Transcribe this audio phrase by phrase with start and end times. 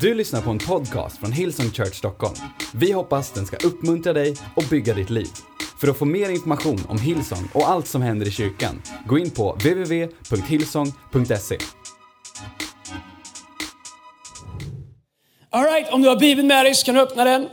[0.00, 2.34] Du lyssnar på en podcast från Hillsong Church Stockholm.
[2.74, 5.28] Vi hoppas den ska uppmuntra dig och bygga ditt liv.
[5.80, 9.30] För att få mer information om Hillsong och allt som händer i kyrkan, gå in
[9.30, 11.58] på www.hillsong.se.
[15.50, 17.48] Alright, om du har Bibeln med dig så kan du öppna den.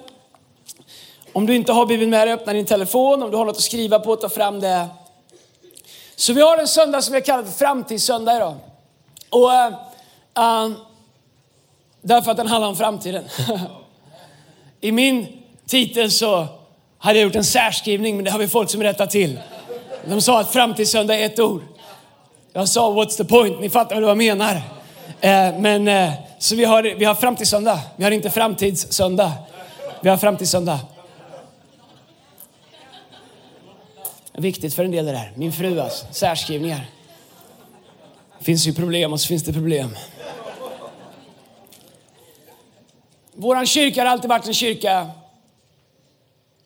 [1.34, 3.24] Om du inte har Bibeln med dig, öppna din telefon.
[3.24, 4.88] Om du har något att skriva på, ta fram det.
[6.16, 8.56] Så vi har en söndag som vi har kallat för framtidssöndag idag.
[9.30, 9.50] Och,
[10.38, 10.72] uh,
[12.04, 13.24] därför att den handlar om framtiden.
[14.82, 15.28] I min
[15.68, 16.48] titel så
[16.98, 19.40] hade jag gjort en särskrivning, men det har vi folk som rättar till.
[20.06, 21.62] De sa att framtidssöndag är ett ord.
[22.54, 24.56] Jag sa what's the point, ni fattar vad jag menar.
[25.22, 29.32] Eh, men, eh, så vi har, vi har framtidssöndag, vi har inte framtidssöndag.
[30.02, 30.80] Vi har framtidssöndag.
[34.34, 35.32] Viktigt för en del det där.
[35.36, 36.86] Min fru alltså, särskrivningar.
[38.40, 39.96] Det finns ju problem och så finns det problem.
[43.36, 45.08] Vår kyrka har alltid varit en kyrka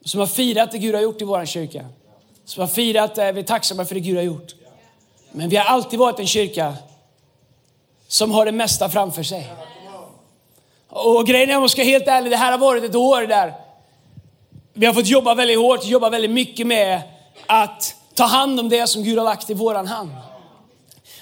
[0.05, 1.85] som har firat det Gud har gjort i vår kyrka.
[2.45, 4.55] Som har firat det, vi är tacksamma för det Gud har gjort.
[5.31, 6.75] Men vi har alltid varit en kyrka
[8.07, 9.53] som har det mesta framför sig.
[10.89, 13.21] Och grejen är, om jag ska vara helt ärlig, det här har varit ett år
[13.21, 13.53] där
[14.73, 17.01] vi har fått jobba väldigt hårt, jobba väldigt mycket med
[17.45, 20.11] att ta hand om det som Gud har lagt i våran hand.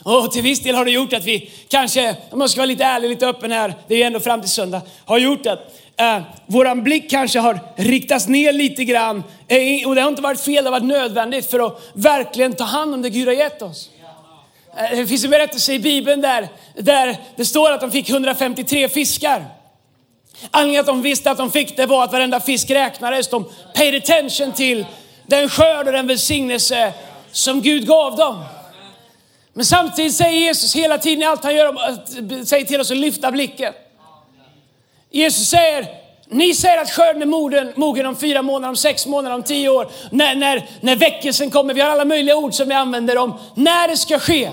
[0.06, 2.84] Och till viss del har det gjort att vi kanske, om jag ska vara lite
[2.84, 6.22] ärlig, lite öppen här, det är ju ändå fram till söndag, har gjort att eh,
[6.45, 9.23] våran blick kanske har riktats ner lite grann.
[9.48, 12.64] Eh, och det har inte varit fel, det har varit nödvändigt för att verkligen ta
[12.64, 13.89] hand om det Gud har gett oss.
[14.78, 18.89] Eh, det finns en berättelse i Bibeln där, där det står att de fick 153
[18.89, 19.45] fiskar.
[20.52, 23.28] Anledningen att de visste att de fick det var att varenda fisk räknades.
[23.28, 23.45] De
[23.76, 24.86] paid attention till
[25.28, 26.94] den skörd och den välsignelse
[27.31, 28.44] som Gud gav dem.
[29.58, 33.31] Men samtidigt säger Jesus hela tiden i allt han gör, säger till oss att lyfta
[33.31, 33.73] blicken.
[35.11, 35.88] Jesus säger,
[36.28, 39.70] ni säger att skörden är mogen, mogen om fyra månader, om sex månader, om tio
[39.70, 39.92] år.
[40.11, 43.88] När, när, när väckelsen kommer, vi har alla möjliga ord som vi använder om när
[43.88, 44.52] det ska ske.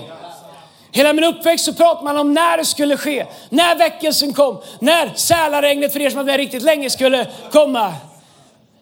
[0.91, 5.11] Hela min uppväxt så pratar man om när det skulle ske, när väckelsen kom, när
[5.15, 7.93] sälaregnet för er som har varit med riktigt länge skulle komma.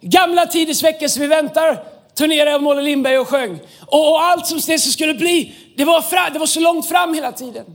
[0.02, 1.84] Gamla tiders väckelse, vi väntar,
[2.22, 3.59] turnerade jag Molle Lindberg och sjöng.
[3.86, 7.14] Och, och allt som det skulle bli, det var, fram, det var så långt fram
[7.14, 7.66] hela tiden.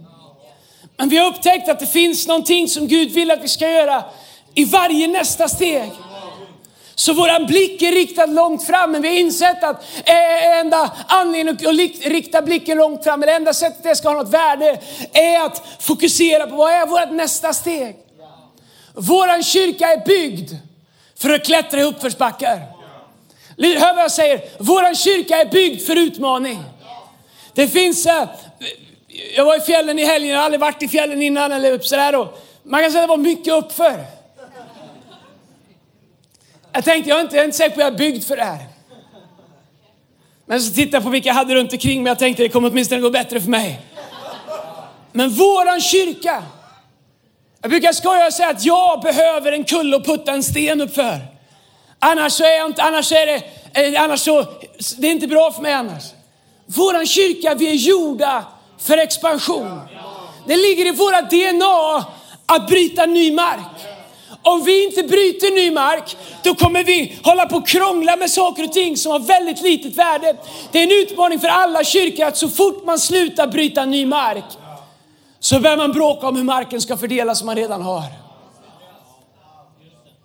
[0.96, 4.04] Men vi har upptäckt att det finns någonting som Gud vill att vi ska göra
[4.54, 5.90] i varje nästa steg.
[6.94, 10.92] Så våran blick är riktad långt fram, men vi har insett att eh, eh, enda
[11.06, 14.80] anledningen att rikta blicken långt fram, eller enda sättet det ska ha något värde,
[15.12, 17.96] är att fokusera på vad är vårt nästa steg.
[18.94, 20.52] Våran kyrka är byggd
[21.18, 22.75] för att klättra i uppförsbackar.
[23.58, 26.62] Hör vad jag säger, våran kyrka är byggd för utmaning.
[27.54, 28.28] Det finns, eh,
[29.36, 31.86] jag var i fjällen i helgen, jag har aldrig varit i fjällen innan eller upp
[31.86, 32.28] sådär.
[32.62, 34.04] man kan säga att det var mycket uppför.
[36.72, 38.36] Jag tänkte, jag är inte, jag är inte säker på att jag är byggd för
[38.36, 38.66] det här.
[40.46, 42.10] Men så tittade jag på vilka jag hade runt omkring mig.
[42.10, 43.80] Jag tänkte det kommer åtminstone gå bättre för mig.
[45.12, 46.42] Men våran kyrka.
[47.60, 51.35] Jag brukar skoja och säga att jag behöver en kulle att putta en sten uppför.
[52.08, 53.42] Annars så är jag inte, annars är det,
[53.96, 54.46] eh, annars så,
[54.98, 56.02] det är inte bra för mig annars.
[56.66, 58.44] Våran kyrka, vi är gjorda
[58.78, 59.80] för expansion.
[60.46, 62.04] Det ligger i våra DNA
[62.46, 63.86] att bryta ny mark.
[64.42, 68.64] Om vi inte bryter ny mark, då kommer vi hålla på och krångla med saker
[68.64, 70.36] och ting som har väldigt litet värde.
[70.72, 74.44] Det är en utmaning för alla kyrkor att så fort man slutar bryta ny mark,
[75.40, 78.25] så börjar man bråka om hur marken ska fördelas som man redan har.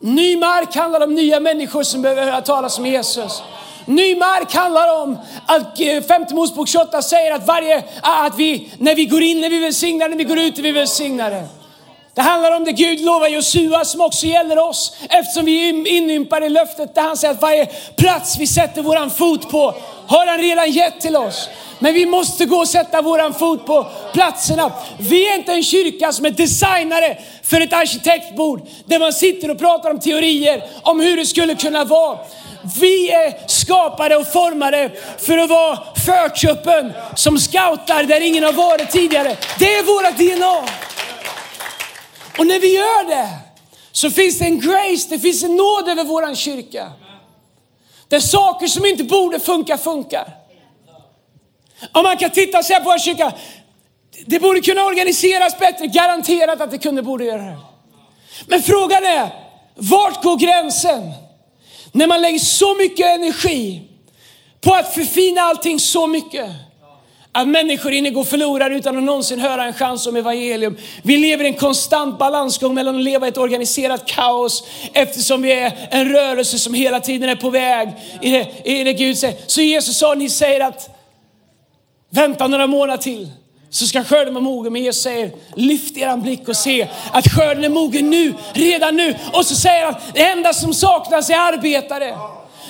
[0.03, 3.41] Ny mark handlar om nya människor som behöver höra talas om Jesus.
[3.85, 8.95] Ny mark handlar om att eh, femte Mosebok 28 säger att, varje, att vi, när
[8.95, 11.47] vi går in är vi välsignade, när vi går ut är vi välsignade.
[12.13, 16.45] Det handlar om det Gud lovar Josua som också gäller oss eftersom vi är inympade
[16.45, 19.75] i löftet där han säger att varje plats vi sätter våran fot på
[20.07, 21.49] har han redan gett till oss.
[21.79, 24.71] Men vi måste gå och sätta våran fot på platserna.
[24.99, 29.59] Vi är inte en kyrka som är designare för ett arkitektbord där man sitter och
[29.59, 32.17] pratar om teorier om hur det skulle kunna vara.
[32.79, 38.91] Vi är skapade och formade för att vara förköpen som scoutar där ingen har varit
[38.91, 39.37] tidigare.
[39.59, 40.67] Det är våra DNA.
[42.37, 43.29] Och när vi gör det
[43.91, 46.91] så finns det en grace, det finns en nåd över våran kyrka.
[48.07, 50.37] Där saker som inte borde funka, funkar.
[51.91, 53.33] Om man kan titta och säga på vår kyrka,
[54.25, 57.57] det borde kunna organiseras bättre, garanterat att det kunde borde göra det.
[58.47, 59.29] Men frågan är,
[59.75, 61.11] vart går gränsen?
[61.91, 63.81] När man lägger så mycket energi
[64.61, 66.49] på att förfina allting så mycket,
[67.33, 70.77] att människor inne går förlorade utan att någonsin höra en chans om evangelium.
[71.03, 74.63] Vi lever i en konstant balansgång mellan att leva i ett organiserat kaos
[74.93, 77.89] eftersom vi är en rörelse som hela tiden är på väg
[78.21, 79.37] i det, i det Gud säger.
[79.47, 80.89] Så Jesus sa, ni säger att
[82.09, 83.29] vänta några månader till
[83.69, 84.73] så ska skörden vara mogen.
[84.73, 89.15] Men Jesus säger, lyft er blick och se att skörden är mogen nu, redan nu.
[89.33, 92.17] Och så säger han, det enda som saknas är arbetare.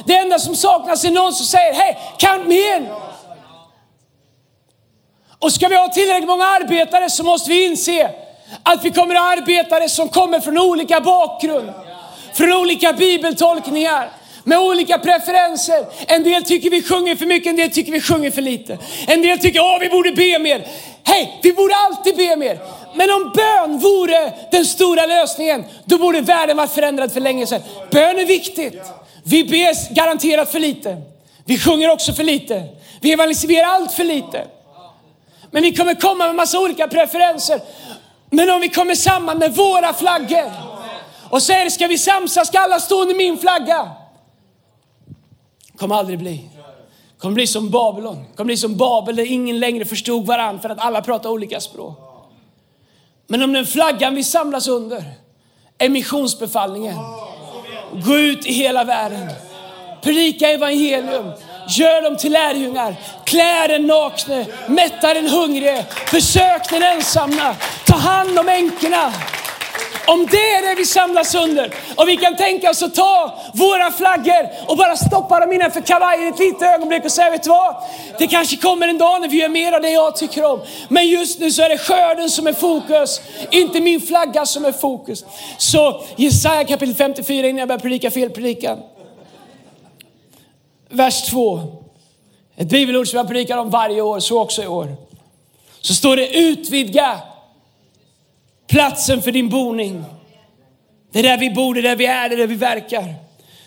[0.05, 2.87] Det enda som saknas är någon som säger, hej, kan igen!
[5.41, 8.09] Och ska vi ha tillräckligt många arbetare så måste vi inse
[8.63, 11.73] att vi kommer att ha arbetare som kommer från olika bakgrund,
[12.33, 14.09] från olika bibeltolkningar,
[14.43, 15.85] med olika preferenser.
[16.07, 18.77] En del tycker vi sjunger för mycket, en del tycker vi sjunger för lite.
[19.07, 20.67] En del tycker att vi borde be mer.
[21.03, 22.59] Hej, vi borde alltid be mer.
[22.95, 27.61] Men om bön vore den stora lösningen, då borde världen varit förändrad för länge sedan.
[27.91, 28.81] Bön är viktigt.
[29.23, 30.97] Vi ber garanterat för lite.
[31.45, 32.63] Vi sjunger också för lite.
[33.01, 34.45] Vi evangeliserar allt för lite.
[35.51, 37.61] Men vi kommer komma med massa olika preferenser.
[38.29, 40.51] Men om vi kommer samman med våra flaggor
[41.29, 43.91] och säger ska vi samsas, ska alla stå under min flagga.
[45.77, 46.49] kommer aldrig bli.
[47.17, 48.25] kommer bli som Babylon.
[48.35, 51.97] kommer bli som Babel där ingen längre förstod varandra för att alla pratar olika språk.
[53.27, 55.03] Men om den flaggan vi samlas under
[55.77, 56.95] är missionsbefallningen.
[58.05, 59.29] Gå ut i hela världen.
[60.01, 61.31] Predika evangelium.
[61.67, 62.95] Gör dem till lärjungar.
[63.25, 67.55] Klä den nakne, mätta den hungrige, försök den ensamma,
[67.85, 69.13] ta hand om änkorna.
[70.07, 73.91] Om det är det vi samlas under och vi kan tänka oss att ta våra
[73.91, 77.75] flaggor och bara stoppa dem innanför kavajen ett litet ögonblick och säga, vet du vad?
[78.17, 80.59] Det kanske kommer en dag när vi gör mer av det jag tycker om.
[80.89, 83.21] Men just nu så är det skörden som är fokus,
[83.51, 85.25] inte min flagga som är fokus.
[85.57, 88.79] Så Jesaja kapitel 54 innan jag börjar predika fel predikan
[90.91, 91.83] vers 2.
[92.55, 94.95] Ett bibelord som jag predikar om varje år, så också i år.
[95.81, 97.21] Så står det utvidga
[98.67, 100.03] platsen för din boning.
[101.11, 103.15] Det är där vi bor, det är där vi är, det är där vi verkar.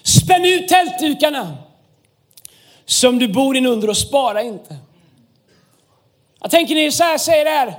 [0.02, 1.56] Spänn ut tältdukarna
[2.84, 4.76] som du bor in under och spara inte.
[6.40, 7.74] Jag tänker ni så här säger det här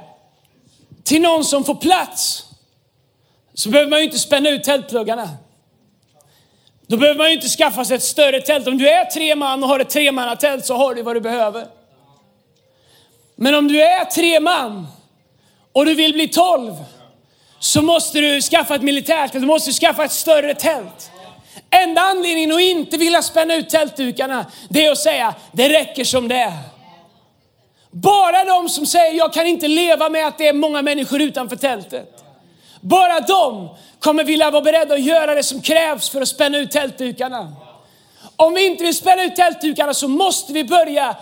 [1.03, 2.45] till någon som får plats
[3.53, 5.29] så behöver man ju inte spänna ut tältpluggarna.
[6.87, 8.67] Då behöver man ju inte skaffa sig ett större tält.
[8.67, 11.67] Om du är tre man och har ett tremannatält så har du vad du behöver.
[13.35, 14.87] Men om du är tre man
[15.71, 16.73] och du vill bli tolv
[17.59, 21.11] så måste du skaffa ett militärt du måste skaffa ett större tält.
[21.69, 26.27] Enda anledningen att inte vilja spänna ut tältdukarna, det är att säga, det räcker som
[26.27, 26.53] det är.
[27.91, 31.55] Bara de som säger, jag kan inte leva med att det är många människor utanför
[31.55, 32.24] tältet.
[32.85, 36.71] Bara de kommer vilja vara beredda att göra det som krävs för att spänna ut
[36.71, 37.53] tältdukarna.
[38.35, 41.15] Om vi inte vill spänna ut tältdukarna så måste vi börja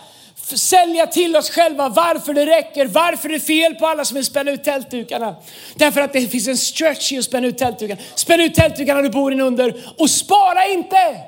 [0.56, 4.26] sälja till oss själva varför det räcker, varför det är fel på alla som vill
[4.26, 5.36] spänna ut tältdukarna.
[5.76, 8.02] Därför att det finns en stretch i att spänna ut tältdukarna.
[8.16, 11.20] Spänn ut tältdukarna du bor inunder och spara inte!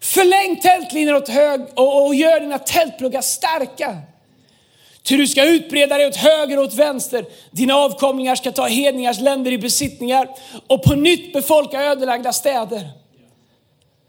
[0.00, 3.96] Förläng tältlinjen åt hög och, och gör dina tältpluggar starka.
[5.02, 7.24] Ty du ska utbreda dig åt höger och åt vänster.
[7.50, 10.28] Dina avkomlingar ska ta hedningars länder i besittningar
[10.66, 12.90] och på nytt befolka ödelagda städer.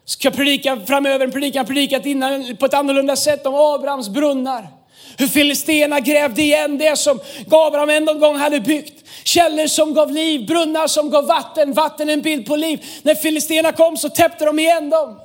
[0.05, 4.67] Ska predika framöver, en predikan predikat innan på ett annorlunda sätt om Abrahams brunnar.
[5.17, 7.19] Hur filisterna grävde igen det som
[7.51, 9.03] Abraham en gång hade byggt.
[9.23, 12.85] Källor som gav liv, brunnar som gav vatten, vatten en bild på liv.
[13.01, 15.19] När filisterna kom så täppte de igen dem.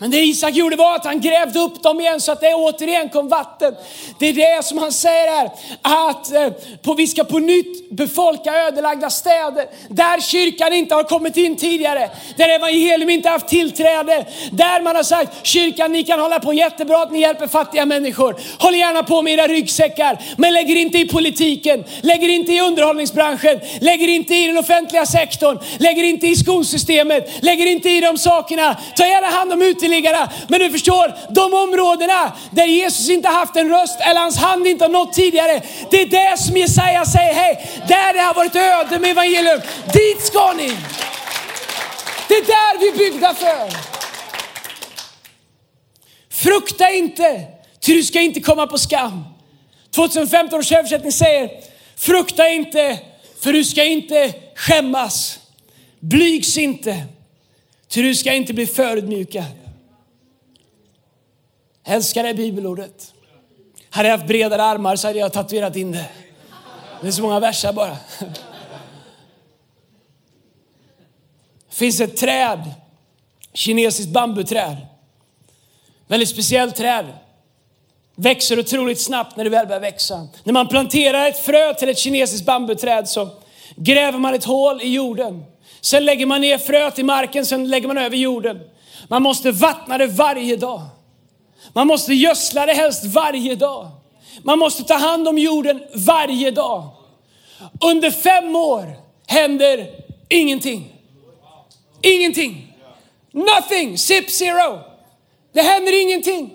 [0.00, 3.08] Men det Isak gjorde var att han grävde upp dem igen så att det återigen
[3.08, 3.74] kom vatten.
[4.18, 5.50] Det är det som han säger här,
[5.82, 6.48] att eh,
[6.82, 9.66] på, vi ska på nytt befolka ödelagda städer.
[9.88, 14.26] Där kyrkan inte har kommit in tidigare, där evangelium inte haft tillträde.
[14.52, 18.36] Där man har sagt, kyrkan ni kan hålla på jättebra att ni hjälper fattiga människor.
[18.58, 23.60] Håll gärna på med era ryggsäckar, men lägger inte i politiken, lägger inte i underhållningsbranschen,
[23.80, 28.76] lägger inte i den offentliga sektorn, lägger inte i skolsystemet, lägger inte i de sakerna.
[28.96, 30.30] Ta gärna hand om ute ytterligare.
[30.48, 34.84] Men du förstår, de områdena där Jesus inte haft en röst eller hans hand inte
[34.84, 35.62] har nått tidigare.
[35.90, 39.60] Det är det som Jesaja säger, hej, där det har varit öde med evangelium,
[39.92, 40.72] dit ska ni.
[42.28, 43.68] Det är där vi är byggda för.
[46.30, 47.44] Frukta inte,
[47.80, 49.24] ty du ska inte komma på skam.
[49.94, 51.50] 2015 års översättning säger,
[51.96, 52.98] frukta inte,
[53.40, 55.38] för du ska inte skämmas.
[56.00, 57.04] Blygs inte,
[57.88, 59.57] ty du ska inte bli förödmjukad.
[61.88, 63.14] Älskar det bibelordet.
[63.90, 66.06] Hade jag haft bredare armar så hade jag tatuerat in det.
[67.00, 67.96] Det är så många verser bara.
[71.68, 72.74] Det finns ett träd,
[73.52, 74.76] kinesiskt bambuträd.
[76.06, 77.06] Väldigt speciellt träd.
[78.14, 80.28] växer otroligt snabbt när det väl börjar växa.
[80.44, 83.28] När man planterar ett frö till ett kinesiskt bambuträd så
[83.76, 85.44] gräver man ett hål i jorden.
[85.80, 88.60] Sen lägger man ner fröet i marken, sen lägger man över jorden.
[89.08, 90.82] Man måste vattna det varje dag.
[91.72, 93.90] Man måste gödsla det helst varje dag.
[94.42, 96.88] Man måste ta hand om jorden varje dag.
[97.84, 98.96] Under fem år
[99.26, 99.90] händer
[100.28, 100.92] ingenting.
[102.02, 102.74] Ingenting.
[103.32, 103.98] Nothing.
[103.98, 104.78] Zip zero.
[105.52, 106.54] Det händer ingenting.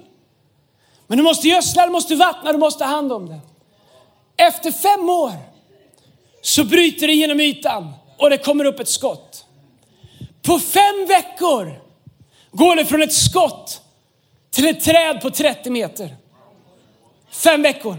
[1.07, 3.39] Men du måste gödsla, du måste vattna, du måste ta hand om det.
[4.37, 5.33] Efter fem år
[6.41, 9.45] så bryter det genom ytan och det kommer upp ett skott.
[10.41, 11.81] På fem veckor
[12.51, 13.82] går det från ett skott
[14.53, 16.15] till ett träd på 30 meter.
[17.31, 17.97] Fem veckor.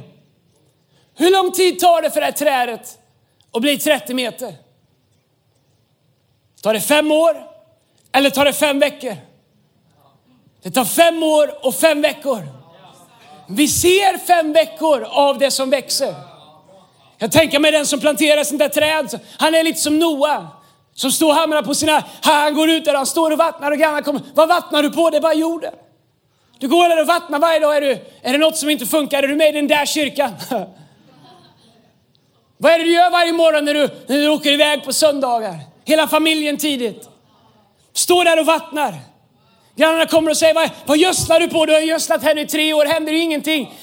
[1.16, 2.98] Hur lång tid tar det för det här trädet
[3.52, 4.54] att bli 30 meter?
[6.62, 7.50] Tar det fem år
[8.12, 9.16] eller tar det fem veckor?
[10.62, 12.48] Det tar fem år och fem veckor.
[13.48, 16.14] Vi ser fem veckor av det som växer.
[17.18, 20.48] Jag tänker mig den som planterar sånt där träd, han är lite som Noa.
[20.94, 23.78] Som står och hamrar på sina, han går ut där, han står och vattnar och
[23.78, 24.20] grannar kommer.
[24.34, 25.10] Vad vattnar du på?
[25.10, 25.74] Det är bara jorden.
[26.64, 27.76] Du går där och vattnar varje dag.
[27.76, 29.22] Är, du, är det något som inte funkar?
[29.22, 30.30] Är du med i den där kyrkan?
[32.58, 35.58] Vad är det du gör varje morgon när du, när du åker iväg på söndagar?
[35.84, 37.08] Hela familjen tidigt.
[37.92, 38.94] Står där och vattnar.
[39.76, 41.66] Grannarna kommer och säger, vad, vad gödslar du på?
[41.66, 43.74] Du har gödslat här nu i tre år, händer ju ingenting.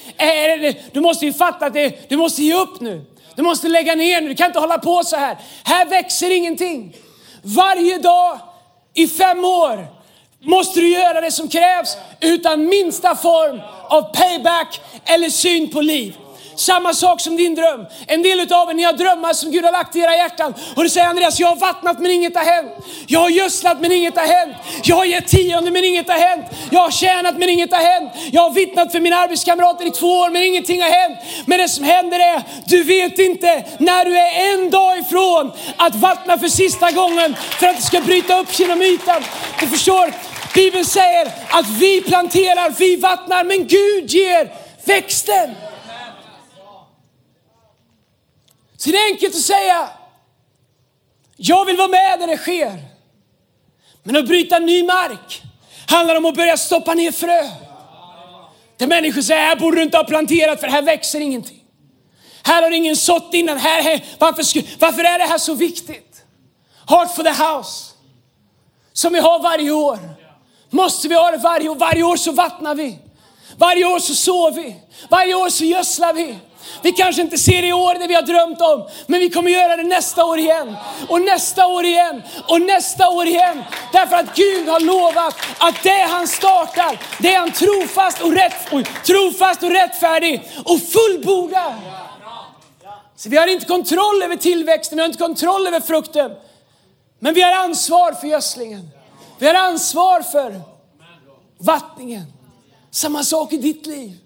[0.92, 3.04] Du måste ju fatta att det, du måste ge upp nu.
[3.34, 5.36] Du måste lägga ner nu, du kan inte hålla på så här.
[5.64, 6.96] Här växer ingenting.
[7.42, 8.38] Varje dag
[8.94, 10.01] i fem år
[10.44, 16.16] måste du göra det som krävs utan minsta form av payback eller syn på liv.
[16.56, 17.86] Samma sak som din dröm.
[18.06, 20.54] En del av er, ni har drömmar som Gud har lagt i era hjärtan.
[20.76, 22.72] Och du säger Andreas, jag har vattnat men inget har hänt.
[23.06, 24.56] Jag har gödslat men inget har hänt.
[24.82, 26.46] Jag har gett tionde men inget har hänt.
[26.70, 28.12] Jag har tjänat men inget har hänt.
[28.32, 31.18] Jag har vittnat för mina arbetskamrater i två år men ingenting har hänt.
[31.46, 35.94] Men det som händer är, du vet inte när du är en dag ifrån att
[35.94, 39.22] vattna för sista gången för att det ska bryta upp genom ytan.
[39.60, 40.12] Du förstår,
[40.54, 44.52] Bibeln säger att vi planterar, vi vattnar, men Gud ger
[44.84, 45.54] växten.
[48.76, 49.88] Så det är enkelt att säga,
[51.36, 52.82] jag vill vara med när det sker.
[54.02, 55.42] Men att bryta ny mark
[55.88, 57.48] handlar om att börja stoppa ner frö.
[58.76, 61.64] Där människor säger, här borde du inte ha planterat för här växer ingenting.
[62.42, 63.58] Här har ingen sått innan.
[63.58, 66.24] Här, här, varför, varför är det här så viktigt?
[66.88, 67.92] Heart for the house.
[68.92, 69.98] Som vi har varje år.
[70.72, 71.74] Måste vi ha det varje år.
[71.74, 72.98] Varje år så vattnar vi.
[73.56, 74.76] Varje år så sår vi.
[75.08, 76.38] Varje år så gödslar vi.
[76.82, 79.50] Vi kanske inte ser det i år det vi har drömt om, men vi kommer
[79.50, 80.76] göra det nästa år igen.
[81.08, 82.22] Och nästa år igen.
[82.48, 83.64] Och nästa år igen.
[83.92, 88.54] Därför att Gud har lovat att det han startar, det är han trofast och, rätt,
[88.72, 91.74] oj, trofast och rättfärdig och fullbordar.
[93.16, 96.30] Så vi har inte kontroll över tillväxten, vi har inte kontroll över frukten.
[97.18, 98.90] Men vi har ansvar för gödslingen.
[99.42, 100.60] Vi har ansvar för
[101.58, 102.24] vattningen.
[102.90, 104.18] Samma sak i ditt liv.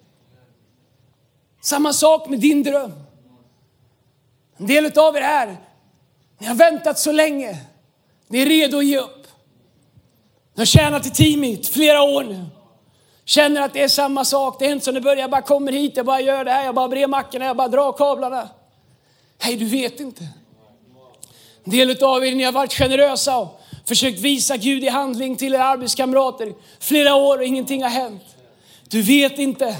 [1.61, 2.93] Samma sak med din dröm.
[4.57, 5.57] En del av er här,
[6.39, 7.59] ni har väntat så länge.
[8.29, 9.27] Ni är redo att ge upp.
[10.55, 12.45] Ni har tjänat i teamet flera år nu.
[13.25, 14.59] Känner att det är samma sak.
[14.59, 15.21] Det är inte som det börjar.
[15.21, 17.69] Jag bara kommer hit, jag bara gör det här, jag bara brer mackorna, jag bara
[17.69, 18.49] drar kablarna.
[19.45, 20.29] Nej, du vet inte.
[21.65, 23.56] En del av er, ni har varit generösa och
[23.89, 28.23] försökt visa Gud i handling till era arbetskamrater flera år och ingenting har hänt.
[28.89, 29.77] Du vet inte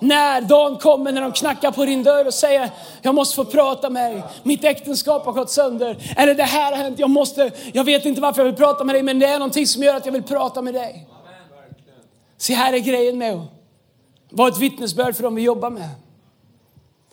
[0.00, 2.70] när dagen kommer när de knackar på din dörr och säger
[3.02, 4.22] jag måste få prata med dig.
[4.42, 6.14] Mitt äktenskap har gått sönder.
[6.16, 6.98] Eller det här har hänt.
[6.98, 9.66] Jag, måste, jag vet inte varför jag vill prata med dig men det är någonting
[9.66, 11.06] som gör att jag vill prata med dig.
[12.38, 13.48] Se här är grejen med att
[14.30, 15.88] vara ett vittnesbörd för dem vi jobbar med.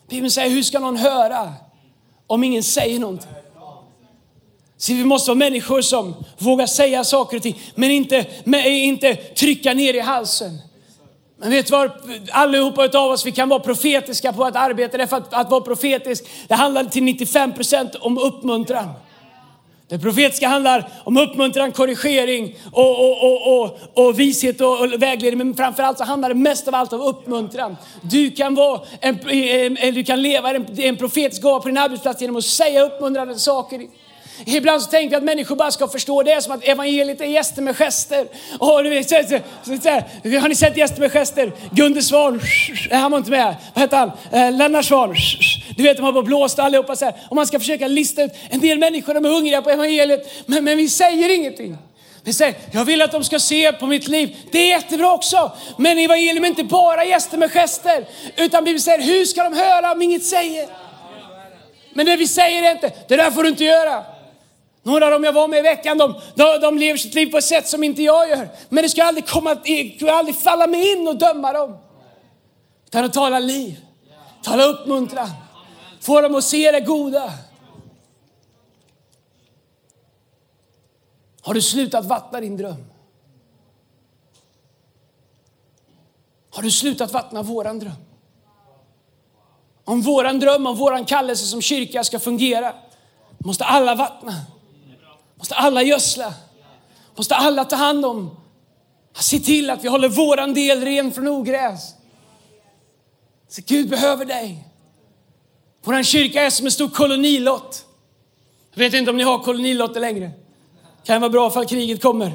[0.08, 1.52] Bibeln säger hur ska någon höra
[2.26, 3.33] om ingen säger någonting?
[4.84, 8.26] Så vi måste vara människor som vågar säga saker och ting men inte,
[8.66, 10.58] inte trycka ner i halsen.
[11.36, 11.90] Men vet du vad?
[12.30, 14.98] Allihopa av oss, vi kan vara profetiska på att arbeta.
[14.98, 18.88] Därför att, att vara profetisk, det handlar till 95 procent om uppmuntran.
[19.88, 25.46] Det profetiska handlar om uppmuntran, korrigering och, och, och, och, och vishet och, och vägledning.
[25.46, 27.76] Men framförallt så handlar det mest av allt om uppmuntran.
[28.02, 32.36] Du kan, vara en, du kan leva en, en profetisk gåva på din arbetsplats genom
[32.36, 34.03] att säga uppmuntrande saker.
[34.46, 37.62] Ibland så tänker jag att människor bara ska förstå det som att evangeliet är gäster
[37.62, 38.26] med gester.
[38.58, 39.90] Och du vet, så, så, så,
[40.38, 41.52] har ni sett gäster med gester?
[41.70, 42.40] Gunde Svan,
[42.90, 43.56] han var inte med.
[43.74, 44.10] Vad hette han?
[44.32, 45.14] Eh, Lennart Svan.
[45.76, 47.14] Du vet, de har bara blåst allihopa så här.
[47.28, 50.64] Och man ska försöka lista ut, en del människor de är hungriga på evangeliet, men,
[50.64, 51.76] men vi säger ingenting.
[52.24, 54.36] Vi säger, jag vill att de ska se på mitt liv.
[54.50, 55.52] Det är jättebra också.
[55.78, 58.06] Men evangelium är inte bara gäster med gester.
[58.36, 60.68] Utan Bibeln säger, hur ska de höra om inget säger?
[61.94, 64.04] Men det vi säger är inte, det där får du inte göra.
[64.86, 67.38] Några av dem jag var med i veckan, de, de, de lever sitt liv på
[67.38, 68.48] ett sätt som inte jag gör.
[68.68, 71.78] Men det ska aldrig, komma, det ska aldrig falla mig in och döma dem.
[72.86, 73.80] Utan att tala liv,
[74.42, 75.30] tala uppmuntran,
[76.00, 77.32] få dem att se det goda.
[81.42, 82.84] Har du slutat vattna din dröm?
[86.50, 87.92] Har du slutat vattna våran dröm?
[89.84, 92.74] Om våran dröm, om våran kallelse som kyrka ska fungera,
[93.38, 94.34] måste alla vattna.
[95.36, 96.34] Måste alla gödsla.
[97.16, 98.36] Måste alla ta hand om.
[99.18, 101.94] Se till att vi håller våran del ren från ogräs.
[103.48, 104.68] Så Gud behöver dig.
[105.82, 107.84] Vår kyrka är som en stor kolonilott.
[108.74, 110.30] Jag vet inte om ni har kolonilotter längre.
[111.04, 112.32] Kan vara bra ifall kriget kommer.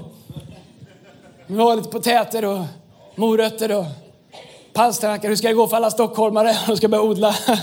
[1.48, 2.66] Vi har lite potäter och
[3.16, 3.86] morötter och
[4.74, 5.30] palsternackor.
[5.30, 6.58] Hur ska det gå för alla stockholmare?
[6.68, 7.36] De ska börja odla.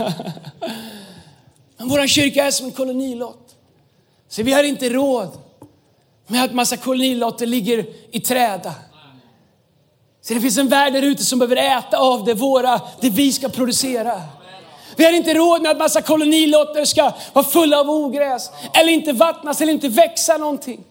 [1.76, 3.45] Men vår kyrka är som en kolonilott.
[4.28, 5.28] Så vi har inte råd
[6.26, 8.74] med att massa kolonilotter ligger i träda.
[10.22, 13.32] Så det finns en värld där ute som behöver äta av det, våra, det vi
[13.32, 14.22] ska producera.
[14.96, 19.12] Vi har inte råd med att massa kolonilotter ska vara fulla av ogräs, eller inte
[19.12, 20.84] vattnas, eller inte växa någonting.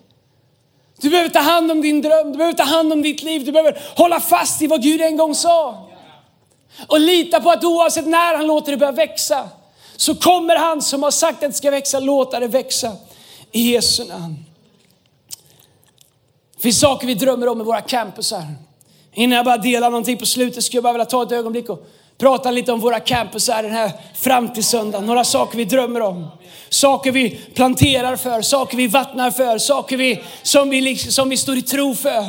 [1.02, 3.52] Du behöver ta hand om din dröm, du behöver ta hand om ditt liv, du
[3.52, 5.88] behöver hålla fast i vad Gud en gång sa.
[6.88, 9.50] Och lita på att oavsett när han låter det börja växa,
[9.96, 12.92] så kommer han som har sagt att det ska växa, låta det växa.
[13.56, 14.46] I Jesu namn.
[16.56, 18.44] Det finns saker vi drömmer om i våra campusar.
[19.14, 21.88] Innan jag bara delar någonting på slutet skulle jag bara vilja ta ett ögonblick och
[22.18, 25.08] prata lite om våra campusar den här framtidssöndagen.
[25.08, 26.28] Några saker vi drömmer om.
[26.70, 31.38] Saker vi planterar för, saker vi vattnar för, saker vi, som, vi, liksom, som vi
[31.38, 32.26] står i tro för.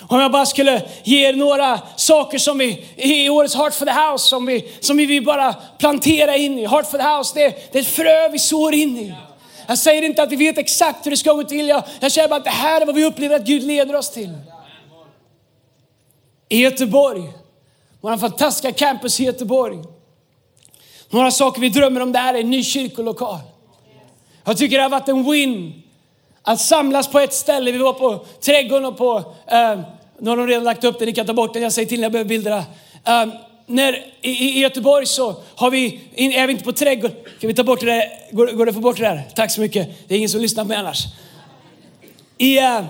[0.00, 3.92] Om jag bara skulle ge er några saker som vi i årets Heart for the
[3.92, 6.66] House som vi, som vi vill bara plantera in i.
[6.66, 9.14] Heart for the House, det, det är ett frö vi sår in i.
[9.66, 11.68] Jag säger inte att vi vet exakt hur det ska gå till.
[11.68, 14.10] Jag, jag känner bara att det här är vad vi upplever att Gud leder oss
[14.10, 14.32] till.
[16.48, 17.32] I Göteborg,
[18.00, 19.78] vår fantastiska campus i Göteborg.
[21.10, 23.38] Några saker vi drömmer om där är en ny kyrkolokal.
[24.44, 25.82] Jag tycker det har varit en win
[26.42, 27.72] att samlas på ett ställe.
[27.72, 29.80] Vi var på trädgården och på, eh,
[30.18, 32.00] nu har de redan lagt upp det, ni kan ta bort den, jag säger till
[32.00, 32.64] när jag behöver bilderna.
[33.04, 33.26] Eh,
[33.66, 37.12] när, i, i, Göteborg så har vi, är vi inte på trädgård.
[37.40, 38.04] Kan vi ta bort det där?
[38.30, 39.22] Går, går det att få bort det där?
[39.34, 40.08] Tack så mycket.
[40.08, 41.04] Det är ingen som lyssnar på mig annars.
[42.38, 42.84] I, uh,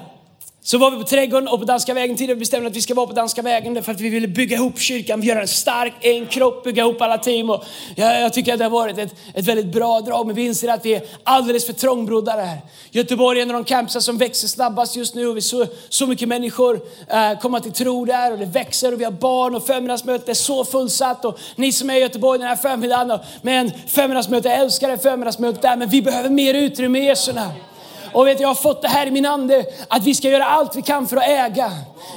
[0.67, 2.17] så var vi på Trädgården och på Danska vägen.
[2.17, 4.79] Tidigare bestämde att vi ska vara på Danska vägen därför att vi ville bygga ihop
[4.79, 7.51] kyrkan, göra en stark, en kropp, bygga ihop alla team.
[7.51, 7.65] Och
[7.97, 10.69] jag, jag tycker att det har varit ett, ett väldigt bra drag, men vi inser
[10.69, 12.59] att vi är alldeles för trångbrodda här.
[12.91, 16.07] Göteborg är en av de campsar som växer snabbast just nu och vi ser så
[16.07, 19.67] mycket människor eh, komma till tro där och det växer och vi har barn och
[19.67, 24.49] förmiddagsmötet är så fullsatt och ni som är i Göteborg den här förmiddagen, men förmiddagsmöte,
[24.49, 27.55] jag älskar det förmiddagsmötet där, men vi behöver mer utrymme i Jesu namn.
[28.15, 30.77] Och vet, jag har fått det här i min ande att vi ska göra allt
[30.77, 31.71] vi kan för att äga.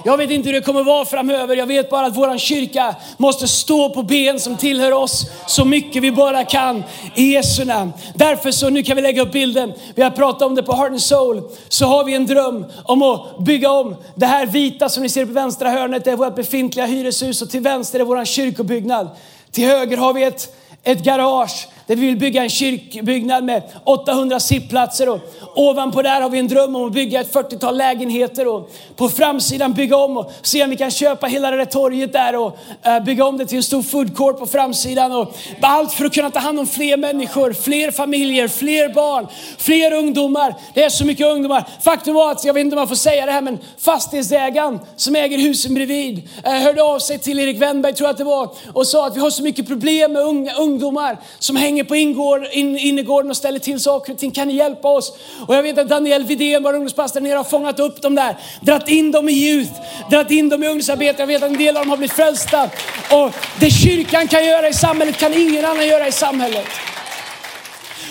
[0.05, 1.55] Jag vet inte hur det kommer vara framöver.
[1.55, 6.03] Jag vet bara att vår kyrka måste stå på ben som tillhör oss så mycket
[6.03, 6.83] vi bara kan
[7.15, 7.93] i Jesu namn.
[8.15, 9.73] Därför så, nu kan vi lägga upp bilden.
[9.95, 11.41] Vi har pratat om det på Heart and Soul.
[11.69, 15.25] Så har vi en dröm om att bygga om det här vita som ni ser
[15.25, 16.03] på vänstra hörnet.
[16.05, 19.09] Det är vårt befintliga hyreshus och till vänster är vår kyrkobyggnad.
[19.51, 24.39] Till höger har vi ett, ett garage där vi vill bygga en kyrkbyggnad med 800
[24.39, 25.09] sittplatser.
[25.09, 25.19] Och
[25.55, 28.47] ovanpå där har vi en dröm om att bygga ett 40-tal lägenheter.
[28.47, 32.13] Och på framsidan bygga om och se om vi kan köpa hela det där torget
[32.13, 35.11] där och eh, bygga om det till en stor food court på framsidan.
[35.11, 39.93] Och allt för att kunna ta hand om fler människor, fler familjer, fler barn, fler
[39.93, 40.55] ungdomar.
[40.73, 41.63] Det är så mycket ungdomar.
[41.81, 45.15] Faktum var att, jag vet inte om man får säga det här, men fastighetsägaren som
[45.15, 48.49] äger husen bredvid eh, hörde av sig till Erik Wennberg, tror jag att det var,
[48.73, 51.95] och sa att vi har så mycket problem med unga, ungdomar som hänger springer på
[51.95, 54.31] ingård, in, innergården och ställer till saker och ting.
[54.31, 55.13] Kan ni hjälpa oss?
[55.47, 58.35] Och jag vet att Daniel Widén, vår ungdomspastor nere, har fångat upp dem där.
[58.61, 59.71] Dratt in dem i youth,
[60.09, 61.21] dratt in dem i ungdomsarbete.
[61.21, 62.69] Jag vet att en del av dem har blivit frälsta.
[63.11, 66.65] Och det kyrkan kan göra i samhället kan ingen annan göra i samhället.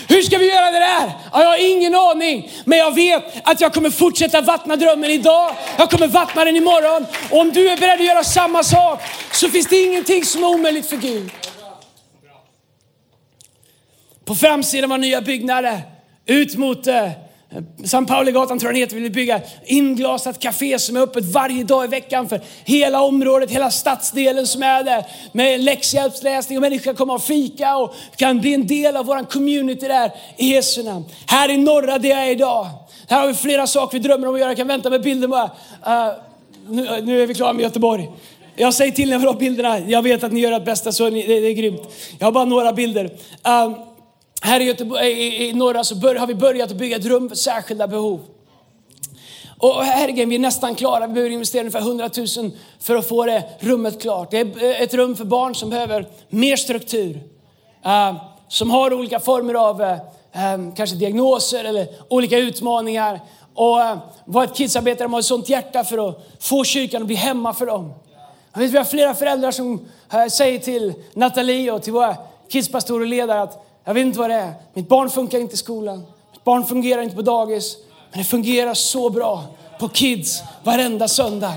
[0.07, 1.11] Hur ska vi göra det där?
[1.31, 5.55] Ja, jag har ingen aning, men jag vet att jag kommer fortsätta vattna drömmen idag.
[5.77, 7.05] Jag kommer vattna den imorgon.
[7.31, 9.01] Och om du är beredd att göra samma sak
[9.31, 11.31] så finns det ingenting som är omöjligt för Gud.
[14.27, 15.81] På framsidan var nya byggnader.
[16.25, 17.09] Ut mot eh,
[17.85, 21.63] San Pauligatan tror jag den heter, vill vi bygga inglasat café som är öppet varje
[21.63, 25.05] dag i veckan för hela området, hela stadsdelen som är där.
[25.31, 29.29] Med läxhjälpsläsning och människor kan komma och fika och kan bli en del av vår
[29.29, 31.05] community där i Jesu namn.
[31.27, 32.67] Här i norra där jag är idag,
[33.07, 34.49] Här har vi flera saker vi drömmer om att göra.
[34.49, 35.45] Jag kan vänta med bilden bara.
[35.45, 36.13] Uh,
[36.69, 38.09] nu, nu, är vi klara med Göteborg.
[38.55, 39.79] Jag säger till när jag vill ha bilderna.
[39.79, 41.81] Jag vet att ni gör ert bästa så ni, det, det, är grymt.
[42.19, 43.05] Jag har bara några bilder.
[43.47, 43.86] Uh,
[44.41, 47.35] här i, Göteborg, i, i norra så bör, har vi börjat bygga ett rum för
[47.35, 48.21] särskilda behov.
[49.59, 51.07] Och herregud, vi är nästan klara.
[51.07, 54.31] Vi behöver investera ungefär 100 000 för att få det rummet klart.
[54.31, 57.15] Det är ett rum för barn som behöver mer struktur.
[57.85, 63.19] Uh, som har olika former av uh, kanske diagnoser eller olika utmaningar.
[63.53, 67.07] Och uh, vad ett kidsarbetare, de har ett sånt hjärta för att få kyrkan att
[67.07, 67.93] bli hemma för dem.
[68.53, 69.73] Jag vet, vi har flera föräldrar som
[70.13, 72.15] uh, säger till Nathalie och till våra
[72.49, 74.53] kidspastorer och ledare att jag vet inte vad det är.
[74.73, 75.97] Mitt barn funkar inte i skolan.
[76.31, 77.77] Mitt barn fungerar inte på dagis.
[78.11, 79.43] Men det fungerar så bra
[79.79, 81.53] på Kids varenda söndag.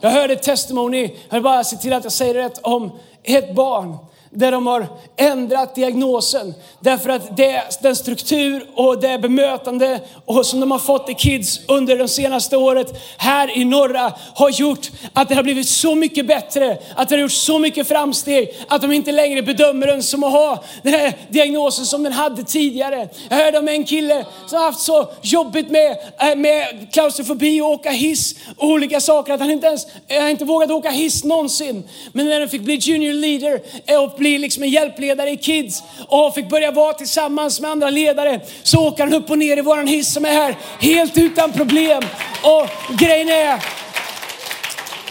[0.00, 2.90] Jag hörde ett testimony, jag vill bara se till att jag säger rätt, om
[3.22, 3.96] ett barn
[4.34, 6.54] där de har ändrat diagnosen.
[6.80, 11.60] Därför att det, den struktur och det bemötande och som de har fått i Kids
[11.68, 16.26] under det senaste året här i norra har gjort att det har blivit så mycket
[16.26, 20.24] bättre, att det har gjort så mycket framsteg att de inte längre bedömer den som
[20.24, 23.08] att ha den här diagnosen som den hade tidigare.
[23.30, 27.70] Jag hörde om en kille som har haft så jobbigt med, eh, med klaustrofobi och
[27.70, 31.24] åka hiss och olika saker att han inte ens eh, han inte vågat åka hiss
[31.24, 31.88] någonsin.
[32.12, 35.82] Men när han fick bli junior leader eh, och bli liksom en hjälpledare i Kids.
[36.08, 38.40] Och fick börja vara tillsammans med andra ledare.
[38.62, 42.02] Så åker han upp och ner i våran hiss som är här helt utan problem.
[42.42, 43.62] Och grejen är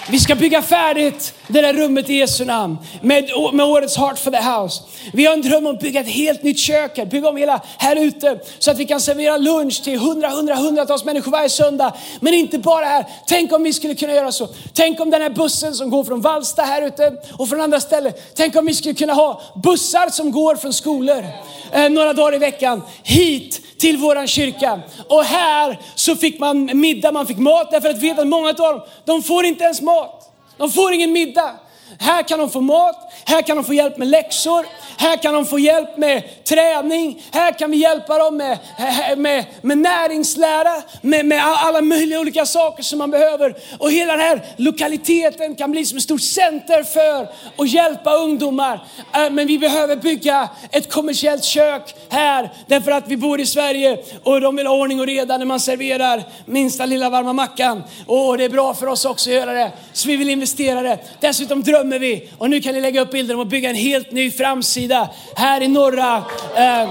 [0.10, 4.32] vi ska bygga färdigt det där rummet i Jesu namn med, med årets Heart for
[4.32, 4.82] the House.
[5.14, 7.96] Vi har en dröm om att bygga ett helt nytt kök, bygga om hela här
[7.96, 11.94] ute så att vi kan servera lunch till hundra, hundra, hundratals människor varje söndag.
[12.20, 13.06] Men inte bara här.
[13.28, 14.48] Tänk om vi skulle kunna göra så.
[14.74, 18.14] Tänk om den här bussen som går från Valsta här ute och från andra ställen.
[18.36, 21.26] Tänk om vi skulle kunna ha bussar som går från skolor
[21.72, 24.80] eh, några dagar i veckan hit till våran kyrka.
[25.08, 28.50] Och här så fick man middag, man fick mat därför att vi vet att många
[28.50, 30.31] av dem, de får inte ens mat.
[30.62, 31.56] De får ingen middag.
[32.00, 34.66] Här kan de få mat, här kan de få hjälp med läxor,
[34.98, 39.46] här kan de få hjälp med träning, här kan vi hjälpa dem med, eh, med,
[39.62, 43.56] med näringslära, med, med alla möjliga olika saker som man behöver.
[43.80, 47.28] Och hela den här lokaliteten kan bli som ett stort center för
[47.58, 48.84] att hjälpa ungdomar.
[49.14, 53.98] Eh, men vi behöver bygga ett kommersiellt kök här, därför att vi bor i Sverige
[54.24, 57.84] och de vill ha ordning och reda när man serverar minsta lilla varma mackan.
[58.08, 61.00] Och det är bra för oss också att göra det, så vi vill investera det.
[61.20, 64.12] Dessutom drömmer vi, och nu kan ni lägga upp bilder om att bygga en helt
[64.12, 66.24] ny framsida här i norra
[66.58, 66.90] eh,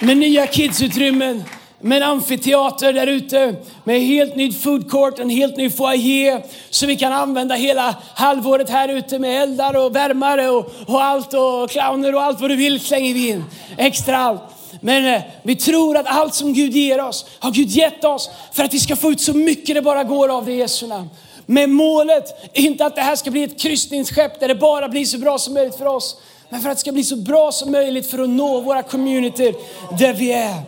[0.00, 1.44] med nya kidsutrymmen,
[1.80, 6.86] med en amfiteater där ute, med helt ny food court, en helt ny foyer så
[6.86, 11.70] vi kan använda hela halvåret här ute med eldar och värmare och, och allt och
[11.70, 13.44] clowner och allt vad du vill slänger vi in.
[13.76, 14.42] Extra allt.
[14.80, 18.64] Men eh, vi tror att allt som Gud ger oss har Gud gett oss för
[18.64, 21.08] att vi ska få ut så mycket det bara går av det i Jesu namn.
[21.46, 25.18] Med målet inte att det här ska bli ett kryssningsskepp där det bara blir så
[25.18, 26.16] bra som möjligt för oss.
[26.48, 29.56] Men för att det ska bli så bra som möjligt för att nå våra communities
[29.98, 30.62] där vi är.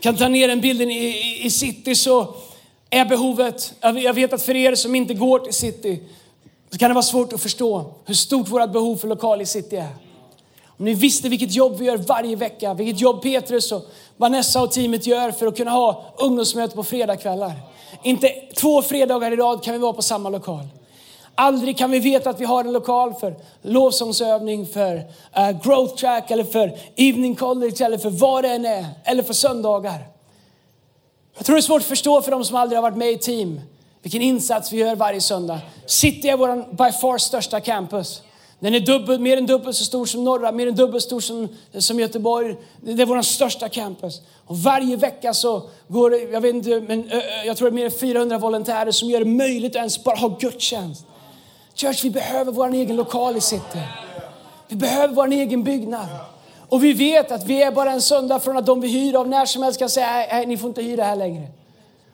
[0.00, 2.34] Kan ta ner den bilden i, i, i city så
[2.90, 6.00] är behovet, jag vet att för er som inte går till city
[6.70, 9.76] så kan det vara svårt att förstå hur stort vårt behov för lokal i city
[9.76, 9.88] är.
[10.66, 13.84] Om ni visste vilket jobb vi gör varje vecka, vilket jobb Petrus och
[14.16, 17.52] Vanessa och teamet gör för att kunna ha ungdomsmöte på fredagskvällar.
[18.02, 20.68] Inte två fredagar i rad kan vi vara på samma lokal.
[21.34, 26.30] Aldrig kan vi veta att vi har en lokal för lovsångsövning, för uh, growth track
[26.30, 28.86] eller för evening college eller för vad det än är.
[29.04, 30.08] Eller för söndagar.
[31.36, 33.18] Jag tror det är svårt att förstå för de som aldrig har varit med i
[33.18, 33.60] team
[34.02, 35.60] vilken insats vi gör varje söndag.
[35.86, 38.22] City är vår by far största campus.
[38.60, 41.20] Den är dubbel, mer än dubbelt så stor som norra, mer än dubbelt så stor
[41.20, 42.56] som, som Göteborg.
[42.80, 44.20] Det är vår största campus.
[44.46, 47.10] Och varje vecka så går det, jag vet inte, men
[47.46, 50.16] jag tror det är mer än 400 volontärer som gör det möjligt att ens bara
[50.16, 51.04] ha gudstjänst.
[51.74, 53.82] Church, vi behöver vår egen lokal i city.
[54.68, 56.08] Vi behöver vår egen byggnad.
[56.68, 59.28] Och vi vet att vi är bara en söndag från att de vi hyr av
[59.28, 61.46] när som helst kan säga, nej, ni får inte hyra här längre.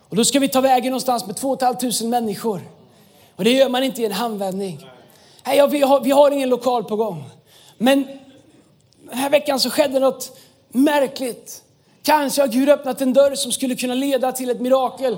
[0.09, 2.61] Och då ska vi ta vägen någonstans med 2 500 människor.
[3.35, 4.89] Och det gör man inte i en handvändning.
[5.45, 7.23] Nej, vi, har, vi har ingen lokal på gång.
[7.77, 8.07] Men
[9.09, 10.37] den här veckan så skedde något
[10.69, 11.61] märkligt.
[12.03, 15.17] Kanske har Gud öppnat en dörr som skulle kunna leda till ett mirakel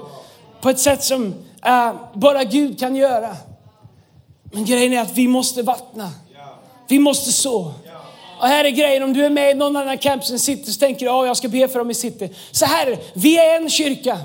[0.62, 1.26] på ett sätt som
[1.68, 3.36] uh, bara Gud kan göra.
[4.44, 6.12] Men grejen är att vi måste vattna.
[6.88, 7.74] Vi måste så.
[8.40, 10.80] Och här är grejen, om du är med i någon annan campus än City så
[10.80, 12.30] tänker du, ja jag ska be för dem i City.
[12.52, 14.20] Så här vi är en kyrka.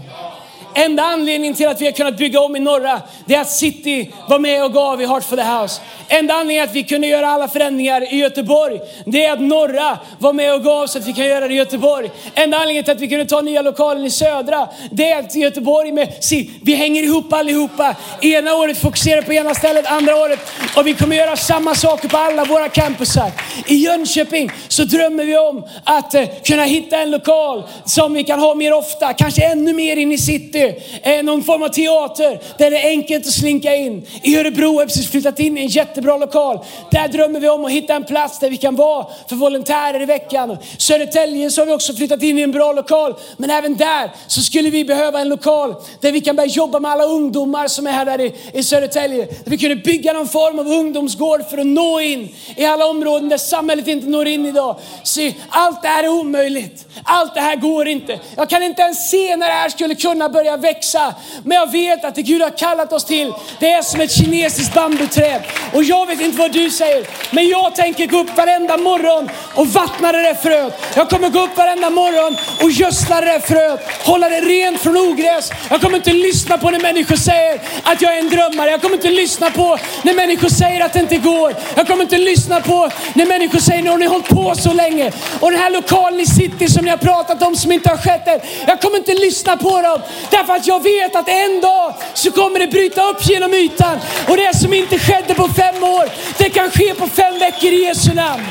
[0.75, 4.11] Enda anledningen till att vi har kunnat bygga om i norra, det är att City
[4.29, 5.81] var med och gav i Heart for the House.
[6.09, 10.33] Enda anledningen att vi kunde göra alla förändringar i Göteborg, det är att norra var
[10.33, 12.11] med och gav så att vi kan göra det i Göteborg.
[12.35, 15.93] Enda anledningen till att vi kunde ta nya lokalen i södra, det är att Göteborg
[15.93, 17.95] med, se, vi hänger ihop allihopa.
[18.21, 20.39] Ena året fokuserar på ena stället, andra året,
[20.77, 23.31] och vi kommer göra samma saker på alla våra campusar.
[23.67, 28.41] I Jönköping så drömmer vi om att eh, kunna hitta en lokal som vi kan
[28.41, 30.62] ha mer ofta, kanske ännu mer in i city
[31.03, 34.07] är någon form av teater där det är enkelt att slinka in.
[34.23, 36.59] I Örebro har vi precis flyttat in i en jättebra lokal.
[36.91, 40.05] Där drömmer vi om att hitta en plats där vi kan vara för volontärer i
[40.05, 40.59] veckan.
[40.79, 43.15] Södertälje så har vi också flyttat in i en bra lokal.
[43.37, 46.91] Men även där så skulle vi behöva en lokal där vi kan börja jobba med
[46.91, 49.25] alla ungdomar som är här där i, i Södertälje.
[49.25, 53.29] Där vi kunde bygga någon form av ungdomsgård för att nå in i alla områden
[53.29, 54.77] där samhället inte når in idag.
[55.03, 56.87] Se, allt det här är omöjligt.
[57.05, 58.21] Allt det här går inte.
[58.37, 61.15] Jag kan inte ens se när det här skulle kunna börja växa.
[61.45, 64.75] Men jag vet att det Gud har kallat oss till, det är som ett kinesiskt
[64.75, 65.43] bambuträd.
[65.73, 69.67] Och jag vet inte vad du säger, men jag tänker gå upp varenda morgon och
[69.67, 70.75] vattna det där fröet.
[70.97, 73.81] Jag kommer gå upp varenda morgon och gödsla det där fröet.
[74.05, 75.51] Hålla det rent från ogräs.
[75.71, 78.71] Jag kommer inte lyssna på när människor säger att jag är en drömmare.
[78.71, 81.55] Jag kommer inte lyssna på när människor säger att det inte går.
[81.75, 85.13] Jag kommer inte lyssna på när människor säger, nu har ni hållit på så länge.
[85.41, 88.29] Och den här lokalen i city som ni har pratat om som inte har skett
[88.29, 88.41] än.
[88.67, 90.01] Jag kommer inte lyssna på dem.
[90.43, 93.99] Därför att jag vet att en dag så kommer det bryta upp genom ytan.
[94.29, 97.85] Och det som inte skedde på fem år, det kan ske på fem veckor i
[97.85, 98.45] Jesu namn.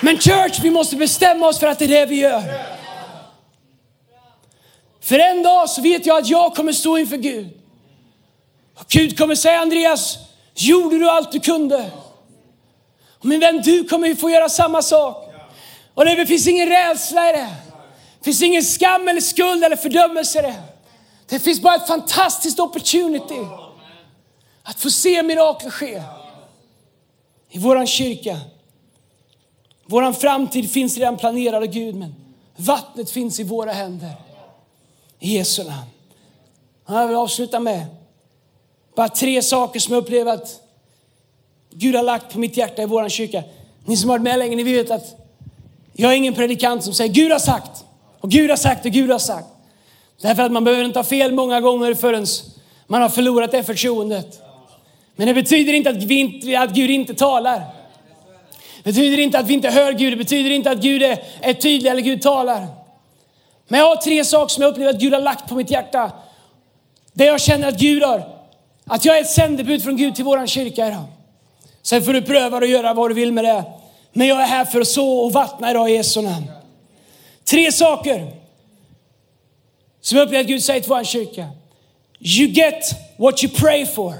[0.00, 2.42] Men church, vi måste bestämma oss för att det är det vi gör.
[5.00, 7.48] För en dag så vet jag att jag kommer stå inför Gud.
[8.78, 10.18] Och Gud kommer säga Andreas,
[10.54, 11.90] gjorde du allt du kunde?
[13.18, 15.34] Och min vän, du kommer ju få göra samma sak.
[15.94, 17.69] Och det finns ingen rädsla i det.
[18.20, 20.62] Det finns ingen skam eller skuld eller fördömelse i det.
[21.26, 23.46] Det finns bara ett fantastiskt opportunity
[24.62, 26.02] att få se mirakel ske
[27.50, 28.40] i våran kyrka.
[29.86, 32.14] Våran framtid finns redan planerad av Gud, men
[32.56, 34.12] vattnet finns i våra händer.
[35.18, 35.86] I Jesu namn.
[36.86, 37.86] Jag vill avsluta med
[38.94, 40.60] bara tre saker som jag upplever att
[41.70, 43.42] Gud har lagt på mitt hjärta i våran kyrka.
[43.84, 45.16] Ni som har varit med länge, ni vet att
[45.92, 47.84] jag är ingen predikant som säger Gud har sagt
[48.20, 49.46] och Gud har sagt och Gud har sagt.
[50.22, 52.26] Därför att man behöver inte ha fel många gånger förrän
[52.86, 54.42] man har förlorat det förtroendet.
[55.16, 57.62] Men det betyder inte att, vi inte, att Gud inte talar.
[58.82, 61.52] Det betyder inte att vi inte hör Gud, det betyder inte att Gud är, är
[61.52, 62.66] tydlig eller Gud talar.
[63.68, 66.12] Men jag har tre saker som jag upplever att Gud har lagt på mitt hjärta.
[67.12, 68.28] Det jag känner att Gud har,
[68.84, 71.04] att jag är ett sändebud från Gud till våran kyrka idag.
[71.82, 73.64] Sen får du pröva att göra vad du vill med det.
[74.12, 76.59] Men jag är här för att så och vattna idag i Jesu namn.
[77.44, 78.32] Tre saker
[80.00, 81.48] som jag upplever att Gud säger till vår kyrka.
[82.20, 84.14] You get what you pray for.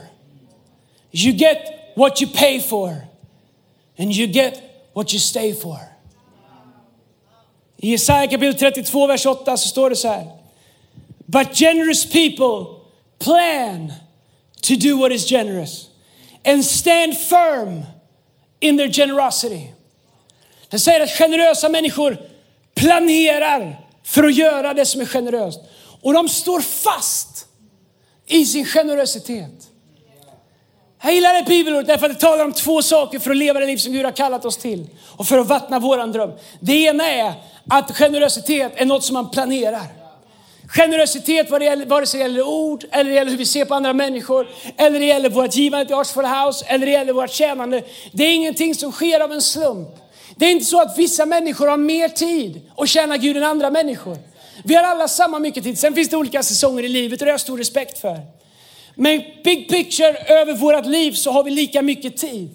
[1.13, 1.59] You get
[1.97, 2.97] what you pay for.
[3.99, 5.79] And you get what you stay for.
[7.77, 10.27] I Jesaja kapitel 32, vers 8 så står det så här.
[11.27, 12.81] But generous people
[13.19, 13.93] plan
[14.63, 15.89] to do what is generous
[16.45, 17.83] and stand firm
[18.61, 19.73] in their generosity.
[20.69, 22.30] Den säger att generösa människor
[22.81, 25.61] planerar för att göra det som är generöst.
[26.03, 27.47] Och de står fast
[28.27, 29.67] i sin generositet.
[31.03, 33.67] Jag gillar det bibelordet därför att det talar om två saker för att leva det
[33.67, 36.31] liv som Gud har kallat oss till och för att vattna våran dröm.
[36.61, 37.33] Det ena är
[37.71, 39.87] att generositet är något som man planerar.
[40.69, 43.65] Generositet vad det gäller, vare sig det gäller ord, eller det gäller hur vi ser
[43.65, 46.93] på andra människor, eller det gäller vårt givande till Arts for the House, eller det
[46.93, 47.83] gäller vårt tjänande.
[48.13, 49.89] Det är ingenting som sker av en slump.
[50.41, 53.71] Det är inte så att vissa människor har mer tid att tjäna Gud än andra
[53.71, 54.17] människor.
[54.65, 55.79] Vi har alla samma mycket tid.
[55.79, 58.19] Sen finns det olika säsonger i livet och det har jag stor respekt för.
[58.95, 62.51] Men big picture över vårt liv så har vi lika mycket tid.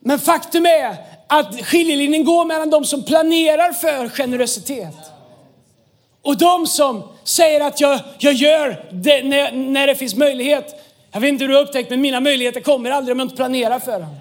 [0.00, 0.96] Men faktum är
[1.26, 4.96] att skiljelinjen går mellan de som planerar för generositet
[6.22, 10.74] och de som säger att jag, jag gör det när, när det finns möjlighet.
[11.12, 13.36] Jag vet inte hur du har upptäckt, men mina möjligheter kommer aldrig om jag inte
[13.36, 14.19] planerar för dem.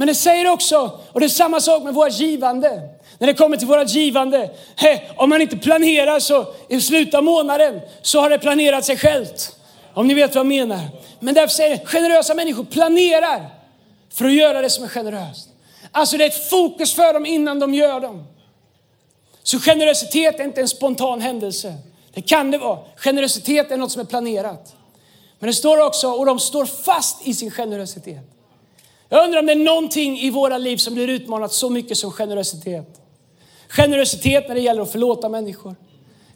[0.00, 2.88] Men det säger också, och det är samma sak med vårt givande.
[3.18, 7.24] När det kommer till vårt givande, hey, om man inte planerar så i slutet av
[7.24, 9.56] månaden så har det planerat sig självt.
[9.94, 10.80] Om ni vet vad jag menar.
[11.18, 13.48] Men därför säger jag, generösa människor planerar
[14.12, 15.48] för att göra det som är generöst.
[15.92, 18.24] Alltså det är ett fokus för dem innan de gör dem.
[19.42, 21.74] Så generositet är inte en spontan händelse.
[22.14, 22.78] Det kan det vara.
[22.96, 24.74] Generositet är något som är planerat.
[25.38, 28.39] Men det står också, och de står fast i sin generositet.
[29.12, 32.10] Jag undrar om det är någonting i våra liv som blir utmanat så mycket som
[32.12, 33.00] generositet.
[33.68, 35.76] Generositet när det gäller att förlåta människor.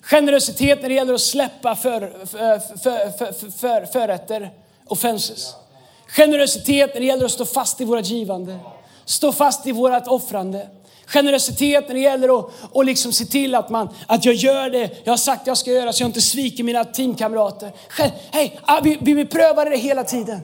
[0.02, 4.50] Generositet när det gäller att släppa för, för, för, för, för, förrätter,
[4.87, 5.54] offenses.
[6.06, 8.58] Generositet när det gäller att stå fast i vårt givande.
[9.04, 10.68] Stå fast i vårt offrande.
[11.06, 14.90] Generositet när det gäller att och liksom se till att, man, att jag gör det
[15.04, 17.72] jag har sagt jag ska göra så jag inte sviker mina teamkamrater.
[18.30, 20.40] Hey, ah, vi, vi prövar det hela tiden.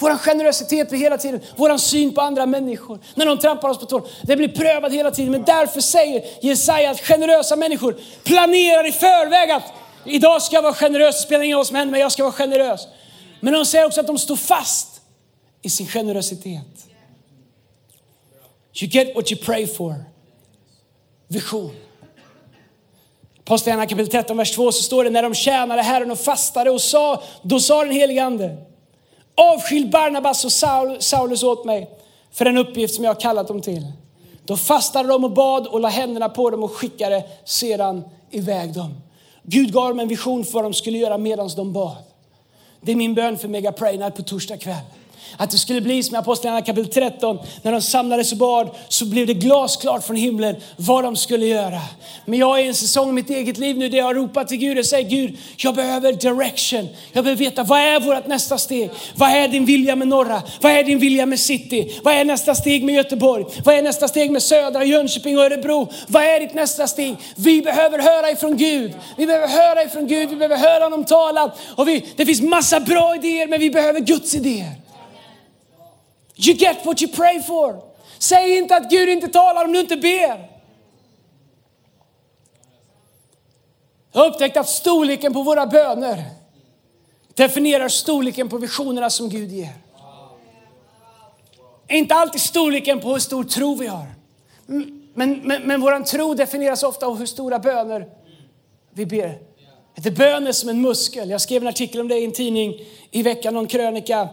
[0.00, 2.98] Vår generositet blir hela tiden, vår syn på andra människor.
[3.14, 4.06] När de trampar oss på tårna.
[4.22, 5.32] Det blir prövat hela tiden.
[5.32, 9.72] Men därför säger Jesaja att generösa människor planerar i förväg att
[10.04, 12.22] idag ska jag vara generös, det spelar ingen roll vad som händer, men jag ska
[12.22, 12.88] vara generös.
[13.40, 15.00] Men de säger också att de står fast
[15.62, 16.86] i sin generositet.
[18.80, 19.94] You get what you pray for.
[21.28, 21.76] Vision.
[23.40, 26.80] Apostlagärningarna kapitel 13, vers 2 så står det när de tjänade Herren och fastade och
[26.80, 28.56] sa, då sa den helige Ande,
[29.40, 31.90] avskilj Barnabas och Saul, Saulus åt mig
[32.32, 33.92] för den uppgift som jag har kallat dem till.
[34.44, 38.94] Då fastade de och bad och la händerna på dem och skickade sedan iväg dem.
[39.42, 41.96] Gud gav dem en vision för vad de skulle göra medan de bad.
[42.80, 44.84] Det är min bön för Mega Pray Night på torsdag kväll.
[45.36, 47.38] Att det skulle bli som i Apostlagärningarna kapitel 13.
[47.62, 51.80] När de samlades och bad så blev det glasklart från himlen vad de skulle göra.
[52.24, 54.56] Men jag är i en säsong i mitt eget liv nu där jag ropar till
[54.56, 56.88] Gud och säger Gud, jag behöver direction.
[57.12, 58.90] Jag behöver veta vad är vårt nästa steg?
[59.14, 60.42] Vad är din vilja med norra?
[60.60, 62.00] Vad är din vilja med city?
[62.02, 63.44] Vad är nästa steg med Göteborg?
[63.64, 65.92] Vad är nästa steg med södra, Jönköping och Örebro?
[66.06, 67.16] Vad är ditt nästa steg?
[67.36, 68.92] Vi behöver höra ifrån Gud.
[69.16, 70.28] Vi behöver höra ifrån Gud.
[70.28, 71.52] Vi behöver höra honom tala.
[71.76, 74.89] Och vi, det finns massa bra idéer men vi behöver Guds idéer.
[76.46, 77.82] You get what you pray for.
[78.18, 80.50] Säg inte att Gud inte talar om du inte ber.
[84.12, 86.24] Jag har upptäckt att storleken på våra böner
[87.34, 89.72] definierar storleken på visionerna som Gud ger.
[91.88, 94.06] Inte alltid storleken på hur stor tro vi har.
[95.14, 98.08] Men, men, men vår tro definieras ofta av hur stora böner
[98.90, 99.38] vi ber.
[99.94, 101.30] Det böner som en muskel.
[101.30, 104.28] Jag skrev en artikel om det i en tidning i veckan, någon krönika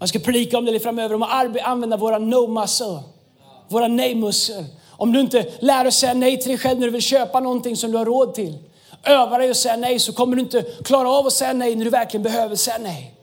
[0.00, 3.02] man ska predika om det lite framöver, om att använda våra no muscle,
[3.68, 4.64] våra nej-muskel.
[4.88, 7.76] Om du inte lär dig säga nej till dig själv när du vill köpa någonting
[7.76, 8.58] som du har råd till.
[9.04, 11.84] Öva dig att säga nej så kommer du inte klara av att säga nej när
[11.84, 13.14] du verkligen behöver säga nej.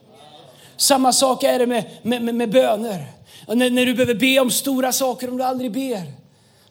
[0.78, 3.12] Samma sak är det med, med, med, med böner.
[3.48, 6.04] När, när du behöver be om stora saker om du aldrig ber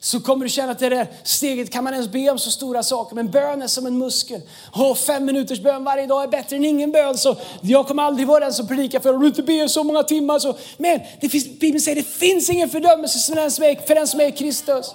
[0.07, 2.83] så kommer du känna att det där steget kan man ens be om så stora
[2.83, 3.14] saker.
[3.14, 4.40] Men bön är som en muskel.
[4.73, 7.19] Och fem minuters bön varje dag är bättre än ingen bön.
[7.19, 10.03] Så jag kommer aldrig vara den som predikar för om du inte ber så många
[10.03, 10.38] timmar.
[10.38, 10.57] Så.
[10.77, 14.07] Men det finns, Bibeln säger det finns ingen fördömelse för den som är, för den
[14.07, 14.95] som är Kristus.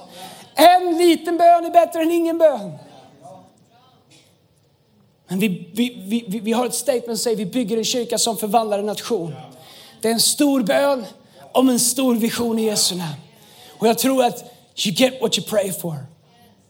[0.56, 2.72] En liten bön är bättre än ingen bön.
[5.28, 8.38] Men vi, vi, vi, vi har ett statement som säger vi bygger en kyrka som
[8.38, 9.36] förvandlar en nation.
[10.02, 11.06] Det är en stor bön
[11.52, 13.16] om en stor vision i Jesu namn.
[13.78, 15.96] Och jag tror att You get what you pray for.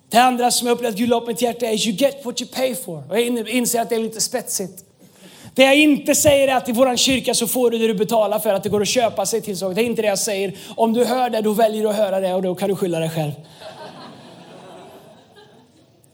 [0.10, 2.52] Det andra som jag upplevt Gud la på mitt hjärta är you get what you
[2.52, 3.04] pay for.
[3.10, 4.84] Och jag inser att det är lite spetsigt.
[5.56, 8.39] Det jag inte säger är att i vår kyrka så får du det du betalar
[8.39, 9.76] för, att det går att köpa sig till saker.
[9.76, 10.58] Det är inte det jag säger.
[10.76, 13.00] Om du hör det, då väljer du att höra det och då kan du skylla
[13.00, 13.32] dig själv.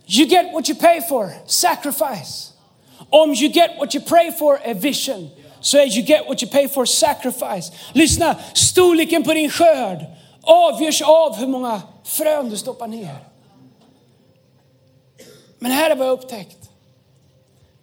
[0.07, 2.53] You get what you pay for, sacrifice.
[3.09, 5.29] Om you get what you pray for är vision,
[5.59, 7.71] så är you get what you pay for sacrifice.
[7.93, 10.05] Lyssna, storleken på din skörd
[10.47, 13.17] avgörs av hur många frön du stoppar ner.
[15.59, 16.69] Men här är vad jag upptäckt.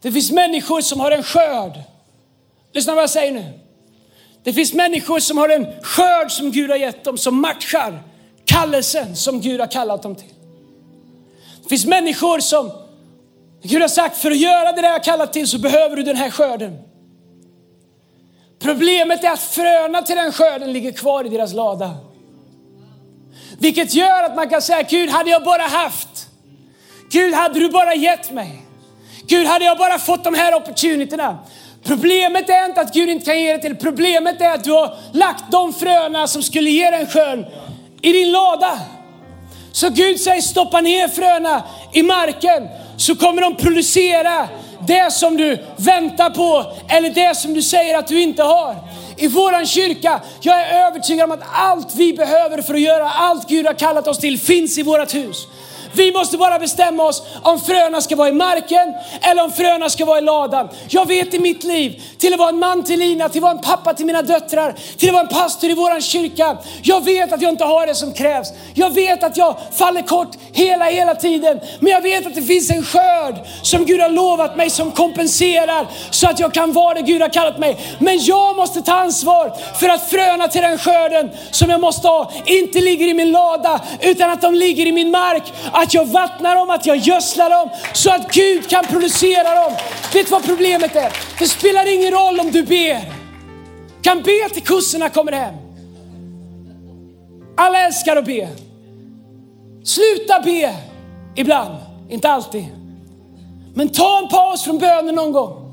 [0.00, 1.81] Det finns människor som har en skörd.
[2.72, 3.44] Lyssna vad jag säger nu.
[4.42, 8.03] Det finns människor som har en skörd som Gud har gett dem som matchar
[8.44, 10.35] kallelsen som Gud har kallat dem till.
[11.62, 12.70] Det finns människor som
[13.62, 16.16] Gud har sagt för att göra det där jag kallat till så behöver du den
[16.16, 16.79] här skörden.
[18.59, 21.96] Problemet är att fröna till den skörden ligger kvar i deras lada.
[23.58, 26.28] Vilket gör att man kan säga, Gud hade jag bara haft.
[27.10, 28.62] Gud hade du bara gett mig.
[29.26, 31.38] Gud hade jag bara fått de här opportunityna.
[31.84, 33.76] Problemet är inte att Gud inte kan ge det till.
[33.76, 37.46] Problemet är att du har lagt de fröna som skulle ge dig en skön
[38.02, 38.80] i din lada.
[39.72, 41.62] Så Gud säger stoppa ner fröna
[41.92, 44.48] i marken så kommer de producera
[44.86, 48.76] det som du väntar på eller det som du säger att du inte har
[49.16, 50.20] i våran kyrka.
[50.40, 54.08] Jag är övertygad om att allt vi behöver för att göra allt Gud har kallat
[54.08, 55.46] oss till finns i vårt hus.
[55.94, 60.04] Vi måste bara bestämma oss om fröna ska vara i marken eller om fröna ska
[60.04, 60.68] vara i ladan.
[60.88, 63.52] Jag vet i mitt liv, till att vara en man till Lina, till att vara
[63.52, 66.56] en pappa till mina döttrar, till att vara en pastor i våran kyrka.
[66.83, 68.48] Jag vet att jag inte har det som krävs.
[68.75, 71.60] Jag vet att jag faller kort hela, hela tiden.
[71.81, 75.87] Men jag vet att det finns en skörd som Gud har lovat mig som kompenserar
[76.10, 77.77] så att jag kan vara det Gud har kallat mig.
[77.98, 82.33] Men jag måste ta ansvar för att fröna till den skörden som jag måste ha,
[82.46, 85.42] inte ligger i min lada utan att de ligger i min mark.
[85.85, 89.72] Att jag vattnar dem, att jag gödslar dem så att Gud kan producera dem.
[90.12, 91.12] Vet du vad problemet är?
[91.38, 93.12] Det spelar ingen roll om du ber.
[94.02, 95.54] Kan be till kossorna kommer hem.
[97.56, 98.48] Alla älskar att be.
[99.85, 100.74] Sluta be
[101.35, 101.74] ibland,
[102.08, 102.66] inte alltid.
[103.74, 105.72] Men ta en paus från bönen någon gång.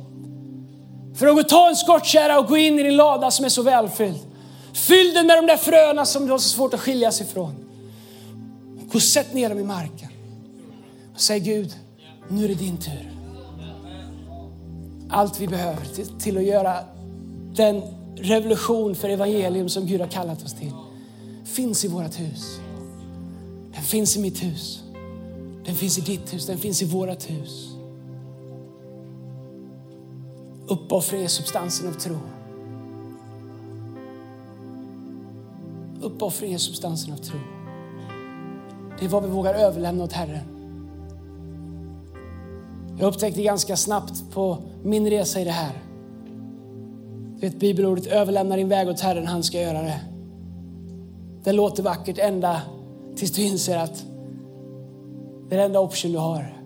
[1.19, 3.61] För att gå ta en skottkärra och gå in i din lada som är så
[3.61, 4.19] välfylld.
[4.73, 7.60] Fyll den med de där fröna som du har så svårt att skilja sig ifrån.
[8.91, 10.09] Gå och sätt ner dem i marken.
[11.13, 11.75] Och säg Gud,
[12.29, 13.11] nu är det din tur.
[15.09, 16.77] Allt vi behöver till, till att göra
[17.55, 17.81] den
[18.15, 20.71] revolution för evangelium som Gud har kallat oss till
[21.45, 22.59] finns i vårt hus.
[23.73, 24.83] Den finns i mitt hus.
[25.65, 26.45] Den finns i ditt hus.
[26.45, 27.69] Den finns i vårt hus.
[30.67, 32.17] Uppoffring är substansen av tro.
[36.01, 37.39] Uppoffring är substansen av tro.
[39.01, 40.43] Det är vad vi vågar överlämna åt Herren.
[42.99, 45.83] Jag upptäckte ganska snabbt på min resa i det här.
[47.35, 50.01] Du vet bibelordet överlämna din väg åt Herren, han ska göra det.
[51.43, 52.61] Det låter vackert ända
[53.15, 54.05] tills du inser att
[55.49, 56.57] det är den enda option du har.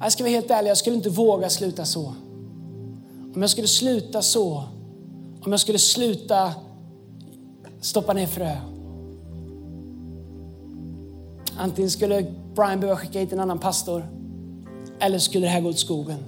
[0.00, 2.14] Jag ska vara helt ärlig, jag skulle inte våga sluta så.
[3.34, 4.64] Om jag skulle sluta så,
[5.44, 6.54] om jag skulle sluta
[7.80, 8.56] stoppa ner frö.
[11.58, 14.08] Antingen skulle Brian behöva skicka hit en annan pastor
[15.00, 16.18] eller skulle det här gå åt skogen.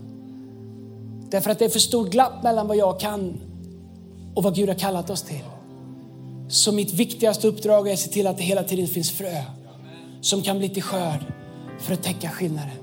[1.31, 3.41] Därför att det är för stort glapp mellan vad jag kan
[4.35, 5.45] och vad Gud har kallat oss till.
[6.49, 9.43] Så mitt viktigaste uppdrag är att se till att det hela tiden finns frö
[10.21, 11.25] som kan bli till skörd
[11.81, 12.77] för att täcka skillnaden.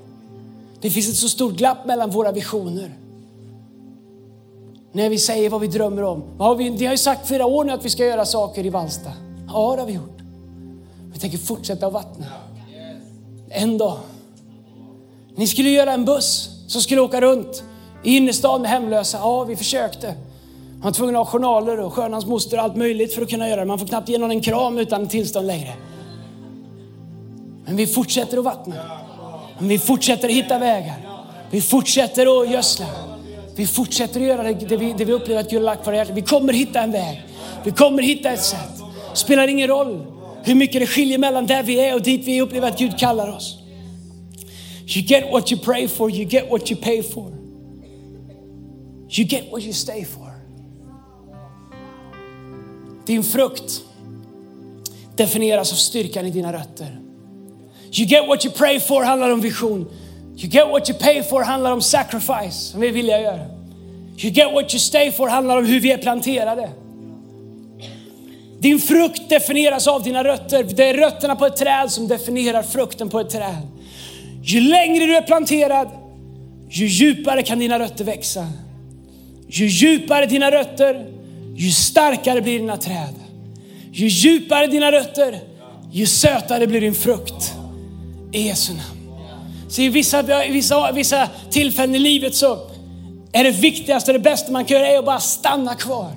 [0.82, 2.92] Det finns ett så stort glapp mellan våra visioner.
[4.92, 6.24] När vi säger vad vi drömmer om.
[6.40, 8.70] Ja, vi, vi har ju sagt flera år nu att vi ska göra saker i
[8.70, 9.12] Valsta.
[9.48, 10.15] Ja, det har vi gjort.
[11.16, 12.26] Vi tänker fortsätta att vattna.
[13.50, 13.98] En dag.
[15.36, 17.64] Ni skulle göra en buss som skulle åka runt
[18.04, 19.18] i innerstan med hemlösa.
[19.18, 20.08] Ja, vi försökte.
[20.72, 23.50] Man var tvungen att ha journaler och skönans moster och allt möjligt för att kunna
[23.50, 23.66] göra det.
[23.66, 25.74] Man får knappt ge någon en kram utan tillstånd längre.
[27.66, 28.76] Men vi fortsätter att vattna.
[29.60, 31.26] Men vi fortsätter att hitta vägar.
[31.52, 32.86] Vi fortsätter att gödsla.
[33.56, 35.86] Vi fortsätter att göra det, det, vi, det vi upplever att Gud har lagt på
[35.86, 36.16] våra hjärtan.
[36.16, 37.24] Vi kommer hitta en väg.
[37.64, 38.82] Vi kommer hitta ett sätt.
[39.14, 40.15] Spelar ingen roll
[40.46, 43.36] hur mycket det skiljer mellan där vi är och dit vi upplever att Gud kallar
[43.36, 43.60] oss.
[44.88, 47.32] You get what you pray for, you get what you pay for.
[49.10, 50.32] You get what you stay for.
[53.06, 53.82] Din frukt
[55.16, 57.00] definieras av styrkan i dina rötter.
[57.92, 59.88] You get what you pray for handlar om vision.
[60.38, 63.46] You get what you pay for handlar om sacrifice, som vi vill villiga göra.
[64.18, 66.70] You get what you stay for handlar om hur vi är planterade.
[68.66, 70.64] Din frukt definieras av dina rötter.
[70.64, 73.68] Det är rötterna på ett träd som definierar frukten på ett träd.
[74.44, 75.88] Ju längre du är planterad,
[76.70, 78.48] ju djupare kan dina rötter växa.
[79.48, 81.06] Ju djupare dina rötter,
[81.56, 83.14] ju starkare blir dina träd.
[83.92, 85.40] Ju djupare dina rötter,
[85.92, 87.54] ju sötare blir din frukt.
[88.32, 89.18] I Jesu namn.
[89.70, 92.60] Så i vissa, vissa, vissa tillfällen i livet så
[93.32, 96.12] är det viktigaste det bästa man kan göra är att bara stanna kvar.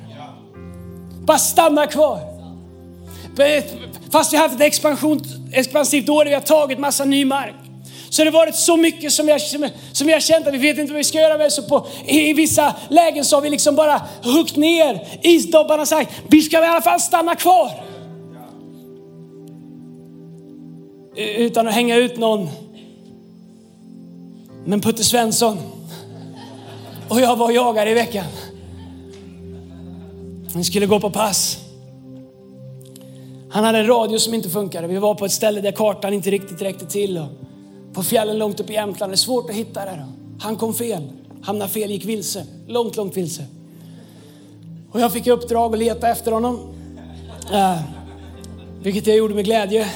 [1.21, 2.38] Bara stanna kvar.
[3.39, 3.65] Eh,
[4.11, 4.67] fast vi har haft ett
[5.53, 7.55] expansivt år där vi har tagit massa ny mark.
[8.11, 9.39] Så det har varit så mycket som vi, har,
[9.95, 11.53] som vi har känt att vi vet inte vad vi ska göra med.
[11.53, 16.13] Så på, i, vissa lägen så har vi liksom bara huggit ner isdobbarna och sagt,
[16.29, 17.71] vi ska i alla fall stanna kvar.
[21.17, 22.49] Utan att hänga ut någon.
[24.65, 25.59] Men Putte Svensson
[27.09, 28.25] och jag var och jagade i veckan.
[30.55, 31.68] Vi skulle gå på pass.
[33.51, 34.87] Han hade en radio som inte funkade.
[34.87, 37.27] Vi var på ett ställe där kartan inte riktigt räckte till.
[37.93, 39.13] På fjällen långt upp i Jämtland.
[39.13, 40.07] Det är svårt att hitta det.
[40.41, 41.03] Han kom fel,
[41.43, 42.47] hamnade fel, gick vilse.
[42.67, 43.45] Långt, långt vilse.
[44.93, 46.59] Och jag fick i uppdrag att leta efter honom.
[47.53, 47.81] Uh,
[48.83, 49.89] vilket jag gjorde med glädje.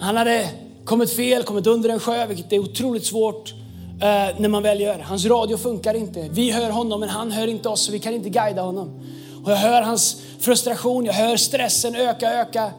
[0.00, 0.48] Han hade
[0.84, 4.98] kommit fel, kommit under en sjö, vilket är otroligt svårt uh, när man väl gör.
[4.98, 6.28] Hans radio funkar inte.
[6.30, 9.00] Vi hör honom, men han hör inte oss, så vi kan inte guida honom.
[9.44, 12.70] Och jag hör hans frustration, jag hör stressen öka, öka.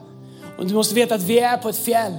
[0.58, 2.12] Och du måste veta att vi är på ett fjäll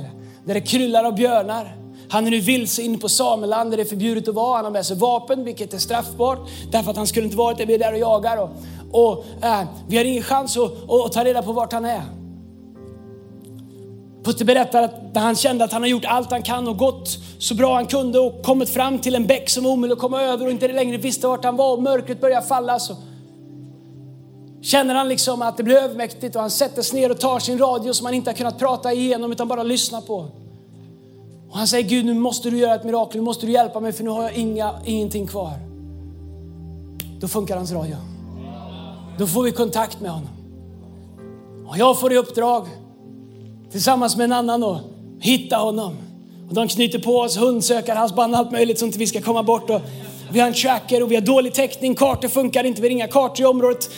[0.46, 1.76] där det kryllar av björnar.
[2.10, 4.56] Han är nu vilse inne på sameland där det är förbjudet att vara.
[4.56, 6.50] Han har med sig vapen, vilket är straffbart.
[6.72, 8.38] Därför att han skulle inte varit där, vi är där och jagar.
[8.38, 8.50] Och,
[8.92, 12.02] och äh, vi har ingen chans att, att, ta reda på vart han är.
[14.24, 17.10] Putte berättar att han kände att han har gjort allt han kan och gått
[17.40, 20.22] så bra han kunde och kommit fram till en bäck som var omöjlig att komma
[20.22, 22.80] över och inte längre visste vart han var och mörkret började falla.
[22.80, 22.96] Så
[24.62, 27.58] känner han liksom att det blir övermäktigt och han sätter sig ner och tar sin
[27.58, 30.26] radio som han inte har kunnat prata igenom utan bara lyssna på.
[31.50, 33.92] Och han säger Gud nu måste du göra ett mirakel, nu måste du hjälpa mig
[33.92, 35.54] för nu har jag inga, ingenting kvar.
[37.20, 37.96] Då funkar hans radio.
[39.18, 40.30] Då får vi kontakt med honom.
[41.68, 42.68] Och jag får i uppdrag
[43.72, 44.82] tillsammans med en annan att
[45.20, 45.98] hitta honom.
[46.50, 49.70] Och de knyter på oss hundsökarhalsband och allt möjligt så att vi ska komma bort.
[49.70, 49.82] Och
[50.32, 51.96] vi har en tracker och vi har dålig täckning.
[51.96, 53.90] Kartor funkar inte, vi har inga kartor i området.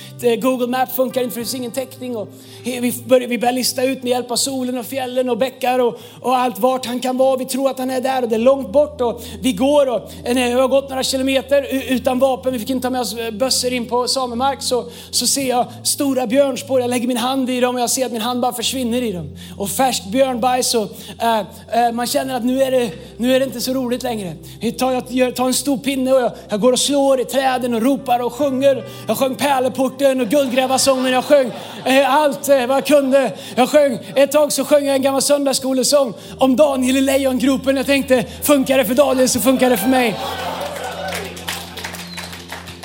[0.42, 2.18] Google Maps funkar inte för det finns ingen täckning.
[2.18, 2.28] Och
[2.64, 6.00] vi, börjar, vi börjar lista ut med hjälp av solen och fjällen och bäckar och,
[6.22, 7.38] och allt vart han kan vara.
[7.38, 10.12] Vi tror att han är där och det är långt bort och vi går och
[10.24, 13.18] eh, när vi har gått några kilometer utan vapen, vi fick inte ta med oss
[13.18, 16.82] eh, bössor in på samemark, så, så ser jag stora björnspår.
[16.82, 19.12] Jag lägger min hand i dem och jag ser att min hand bara försvinner i
[19.12, 19.38] dem.
[19.58, 20.90] Och färskt björnbajs och
[21.22, 24.34] äh, äh, man känner att nu är, det, nu är det inte så roligt längre.
[24.60, 27.74] Jag tar, jag tar en stor pinne och jag, jag går och slår i träden
[27.74, 28.84] och ropar och sjunger.
[29.08, 31.14] Jag sjöng Pärleporten och Guldgrävarsången.
[31.14, 31.52] Jag sjöng
[31.86, 33.32] eh, allt eh, vad jag kunde.
[33.56, 37.78] Jag sjöng, ett tag så sjöng jag en gammal söndagsskolesång om Daniel i lejongropen.
[37.78, 40.16] Jag tänkte, funkar det för Daniel så funkar det för mig.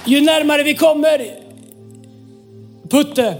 [0.05, 1.47] Ju närmare vi kommer
[2.91, 3.35] Putte,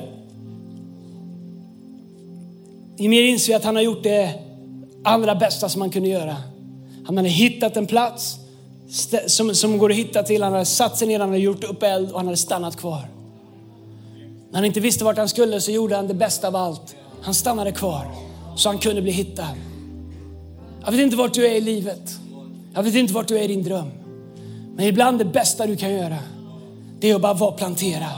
[2.99, 4.31] ju mer inser vi att han har gjort det
[5.05, 6.37] allra bästa som han kunde göra.
[7.07, 8.37] Han hade hittat en plats
[9.27, 10.43] som, som går att hitta till.
[10.43, 13.09] Han hade satt sig ner, han hade gjort upp eld och han hade stannat kvar.
[14.51, 16.97] När han inte visste vart han skulle så gjorde han det bästa av allt.
[17.23, 18.07] Han stannade kvar
[18.57, 19.55] så han kunde bli hittad.
[20.85, 22.19] Jag vet inte vart du är i livet.
[22.75, 23.91] Jag vet inte vart du är i din dröm.
[24.77, 26.19] Men ibland det bästa du kan göra,
[27.01, 28.11] det är att bara vara planterad.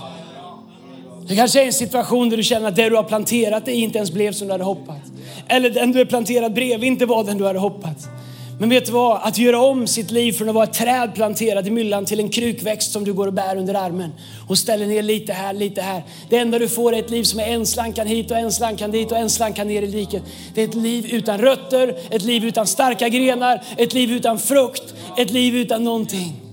[1.29, 3.99] Det kanske är en situation där du känner att det du har planterat det inte
[3.99, 5.11] ens blev som du hade hoppats.
[5.49, 8.09] Eller den du är planterad bredvid inte var den du hade hoppats.
[8.61, 9.21] Men vet du vad?
[9.23, 12.29] Att göra om sitt liv från att vara ett träd planterat i myllan till en
[12.29, 14.13] krukväxt som du går och bär under armen
[14.49, 16.03] och ställer ner lite här, lite här.
[16.29, 18.91] Det enda du får är ett liv som är en slankan hit och en slankan
[18.91, 20.23] dit och en slankan ner i diket.
[20.55, 24.95] Det är ett liv utan rötter, ett liv utan starka grenar, ett liv utan frukt,
[25.17, 26.47] ett liv utan någonting.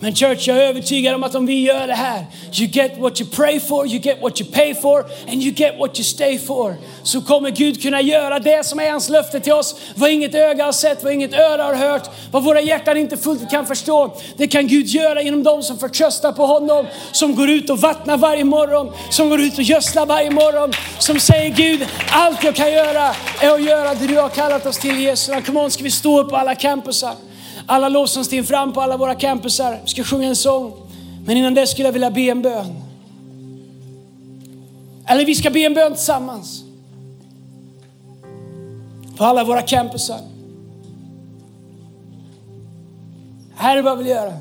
[0.00, 3.20] Men church, jag är övertygad om att om vi gör det här, you get what
[3.20, 6.38] you pray for, you get what you pay for and you get what you stay
[6.38, 6.76] for.
[7.02, 9.76] Så kommer Gud kunna göra det som är hans löfte till oss.
[9.94, 13.50] Vad inget öga har sett, vad inget öra har hört, vad våra hjärtan inte fullt
[13.50, 14.16] kan förstå.
[14.36, 18.16] Det kan Gud göra genom dem som förtröstar på honom, som går ut och vattnar
[18.16, 22.72] varje morgon, som går ut och gödslar varje morgon, som säger Gud, allt jag kan
[22.72, 25.34] göra är att göra det du har kallat oss till Jesus.
[25.46, 27.27] Come on, ska vi stå upp på alla campusar?
[27.68, 29.78] Alla lovsångsteam fram på alla våra campusar.
[29.84, 30.72] Vi ska sjunga en sång.
[31.26, 32.82] Men innan det skulle jag vilja be en bön.
[35.06, 36.64] Eller vi ska be en bön tillsammans.
[39.16, 40.20] På alla våra campusar.
[43.56, 44.32] Här är vad jag vill göra.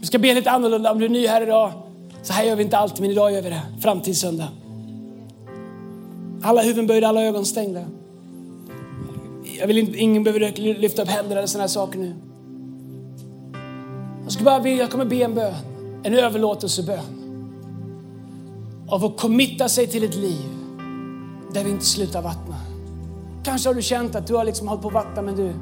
[0.00, 0.92] Vi ska be lite annorlunda.
[0.92, 1.72] Om du är ny här idag,
[2.22, 3.62] så här gör vi inte alltid, men idag gör vi det.
[3.80, 4.48] Fram till söndag.
[6.46, 7.84] Alla huvuden böjda, alla ögon stängda.
[9.58, 12.14] Jag vill inte, ingen behöver lyfta upp händer eller sådana här saker nu.
[14.22, 15.54] Jag, skulle bara be, jag kommer be en bön,
[16.02, 17.04] en överlåtelsebön.
[18.88, 20.48] Av att committa sig till ett liv
[21.52, 22.56] där vi inte slutar vattna.
[23.44, 25.52] Kanske har du känt att du har liksom hållit på att vattna men du,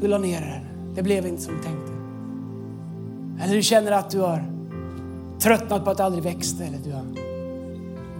[0.00, 0.60] du la ner det.
[0.94, 1.92] Det blev inte som du tänkte.
[3.44, 4.44] Eller du känner att du har
[5.40, 7.04] tröttnat på att det aldrig växte eller du har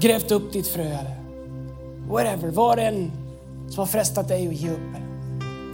[0.00, 0.82] grävt upp ditt frö.
[0.82, 1.21] Eller
[2.12, 3.10] whatever, vad det än
[3.68, 4.96] som har frestat dig att ge upp.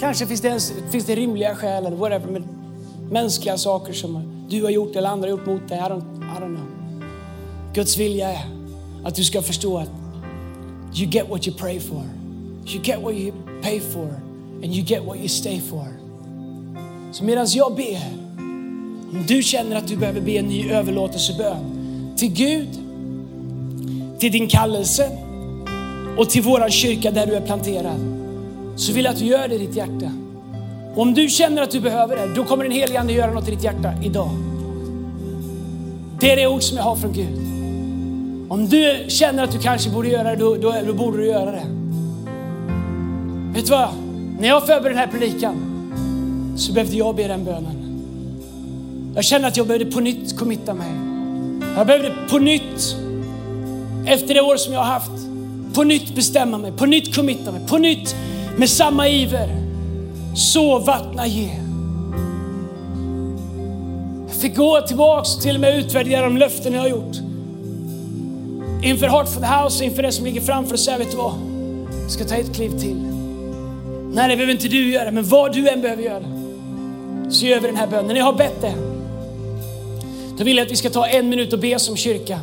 [0.00, 0.60] Kanske finns det,
[0.90, 2.42] finns det rimliga skäl eller whatever, med
[3.10, 5.78] mänskliga saker som du har gjort eller andra har gjort mot dig.
[5.78, 6.66] I don't, I don't know.
[7.74, 8.44] Guds vilja är
[9.04, 9.90] att du ska förstå att
[10.94, 12.02] you get what you pray for.
[12.66, 13.32] You get what you
[13.62, 14.08] pay for
[14.62, 15.86] and you get what you stay for.
[17.12, 17.98] Så medan jag ber,
[19.12, 22.68] om du känner att du behöver be en ny överlåtelsebön till Gud,
[24.18, 25.27] till din kallelse,
[26.18, 28.00] och till våran kyrka där du är planterad.
[28.76, 30.12] Så vill jag att du gör det i ditt hjärta.
[30.94, 33.48] Och om du känner att du behöver det, då kommer den helige Ande göra något
[33.48, 34.30] i ditt hjärta idag.
[36.20, 37.38] Det är det ord som jag har från Gud.
[38.48, 41.50] Om du känner att du kanske borde göra det, då, då, då borde du göra
[41.50, 41.66] det.
[43.54, 43.88] Vet du vad?
[44.40, 45.56] När jag förberedde den här predikan
[46.56, 47.74] så behövde jag be den bönen.
[49.14, 50.90] Jag kände att jag behövde på nytt committa mig.
[51.76, 52.96] Jag behövde på nytt,
[54.06, 55.28] efter det år som jag har haft,
[55.74, 58.16] på nytt bestämma mig, på nytt committa mig, på nytt
[58.56, 59.48] med samma iver.
[60.36, 61.50] Så vattna ge.
[64.28, 67.16] Jag fick gå tillbaks och till och med utvärdera de löften jag har gjort.
[68.82, 71.34] inför Heart for the House, inför det som ligger framför oss, säga vet du vad?
[72.02, 72.96] Jag ska ta ett kliv till.
[74.12, 76.24] Nej, det behöver inte du göra, men vad du än behöver göra
[77.30, 78.06] så gör vi den här bönen.
[78.06, 78.74] När jag har bett det,
[80.38, 82.40] då vill jag att vi ska ta en minut och be som kyrka.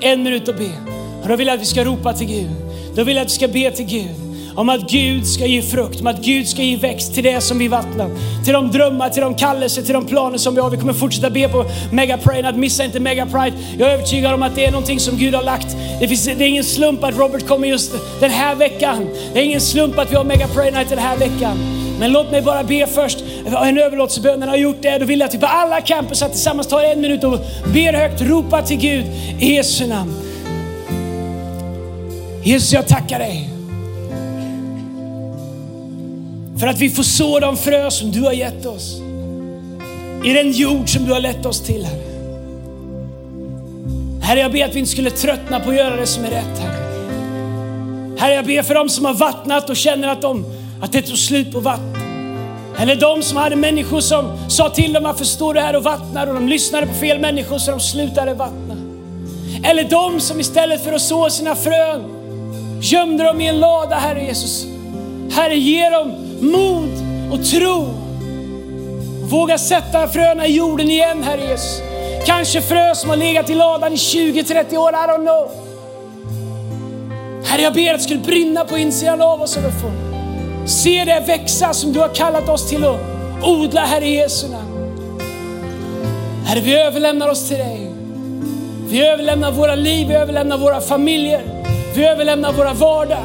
[0.00, 0.91] En minut och be.
[1.32, 2.50] Då vill jag att vi ska ropa till Gud.
[2.94, 4.10] Då vill jag att vi ska be till Gud
[4.54, 7.58] om att Gud ska ge frukt, om att Gud ska ge växt till det som
[7.58, 8.10] vi vattnar.
[8.44, 10.70] Till de drömmar, till de kallelser, till de planer som vi har.
[10.70, 13.56] Vi kommer fortsätta be på Mega Pride, att missa inte Mega Pride.
[13.78, 15.76] Jag är övertygad om att det är någonting som Gud har lagt.
[16.00, 19.08] Det, finns, det är ingen slump att Robert kommer just den här veckan.
[19.32, 21.58] Det är ingen slump att vi har Mega Pride Night den här veckan.
[21.98, 24.40] Men låt mig bara be först en överlåtelsebön.
[24.40, 26.66] När jag har gjort det, då vill jag att vi på alla campus att tillsammans
[26.68, 27.38] tar en minut och
[27.74, 29.04] ber högt, ropar till Gud
[29.40, 30.31] i Jesu namn.
[32.44, 33.48] Jesus, jag tackar dig.
[36.60, 39.00] För att vi får så de frö som du har gett oss.
[40.24, 42.02] I den jord som du har lett oss till, Herre.
[44.22, 46.58] Herre, jag ber att vi inte skulle tröttna på att göra det som är rätt,
[46.58, 46.82] Herre.
[48.18, 50.44] Herre, jag ber för dem som har vattnat och känner att, de,
[50.82, 51.96] att det tog slut på vatten.
[52.78, 56.26] Eller de som hade människor som sa till dem, varför står du här och vattnar?
[56.26, 58.76] Och de lyssnade på fel människor så de slutade vattna.
[59.64, 62.11] Eller de som istället för att så sina frön
[62.82, 64.66] gömde dem i en lada, Herre Jesus.
[65.30, 66.90] Herre, ge dem mod
[67.32, 67.88] och tro.
[69.22, 71.80] Våga sätta fröna i jorden igen, Herre Jesus.
[72.26, 75.50] Kanske frö som har legat i ladan i 20-30 år, I don't know.
[77.44, 79.90] Herre, jag ber att det skulle brinna på insidan av oss och få
[80.66, 83.00] se det växa som du har kallat oss till att
[83.42, 84.72] odla, Herre Jesu namn.
[86.46, 87.90] Herre, vi överlämnar oss till dig.
[88.88, 91.61] Vi överlämnar våra liv, vi överlämnar våra familjer,
[91.94, 93.24] vi överlämnar våra vardag.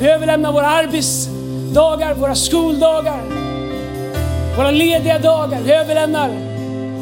[0.00, 3.22] Vi överlämnar våra arbetsdagar, våra skoldagar,
[4.56, 5.60] våra lediga dagar.
[5.60, 6.30] Vi överlämnar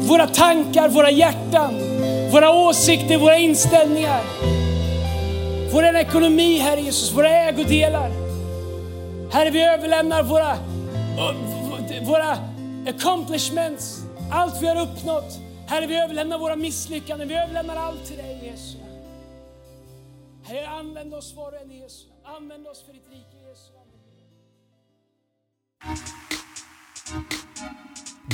[0.07, 1.73] våra tankar, våra hjärtan,
[2.31, 4.21] våra åsikter, våra inställningar.
[5.73, 8.11] Vår ekonomi, Herre Jesus, våra ägodelar.
[9.31, 10.57] Herre, vi överlämnar våra,
[12.01, 12.37] våra
[12.87, 13.97] accomplishments,
[14.31, 15.39] allt vi har uppnått.
[15.67, 18.76] Herre, vi överlämnar våra misslyckanden, vi överlämnar allt till dig Jesus.
[20.47, 23.71] Herre, använd oss var och en i Jesu Använd oss för ditt rike Jesu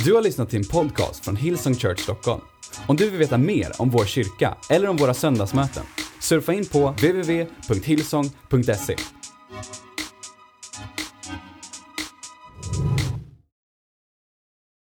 [0.04, 2.40] Du har lyssnat till en podcast från Hillsong Church Stockholm.
[2.88, 5.82] Om du vill veta mer om vår kyrka eller om våra söndagsmöten,
[6.20, 8.96] surfa in på www.hillsong.se.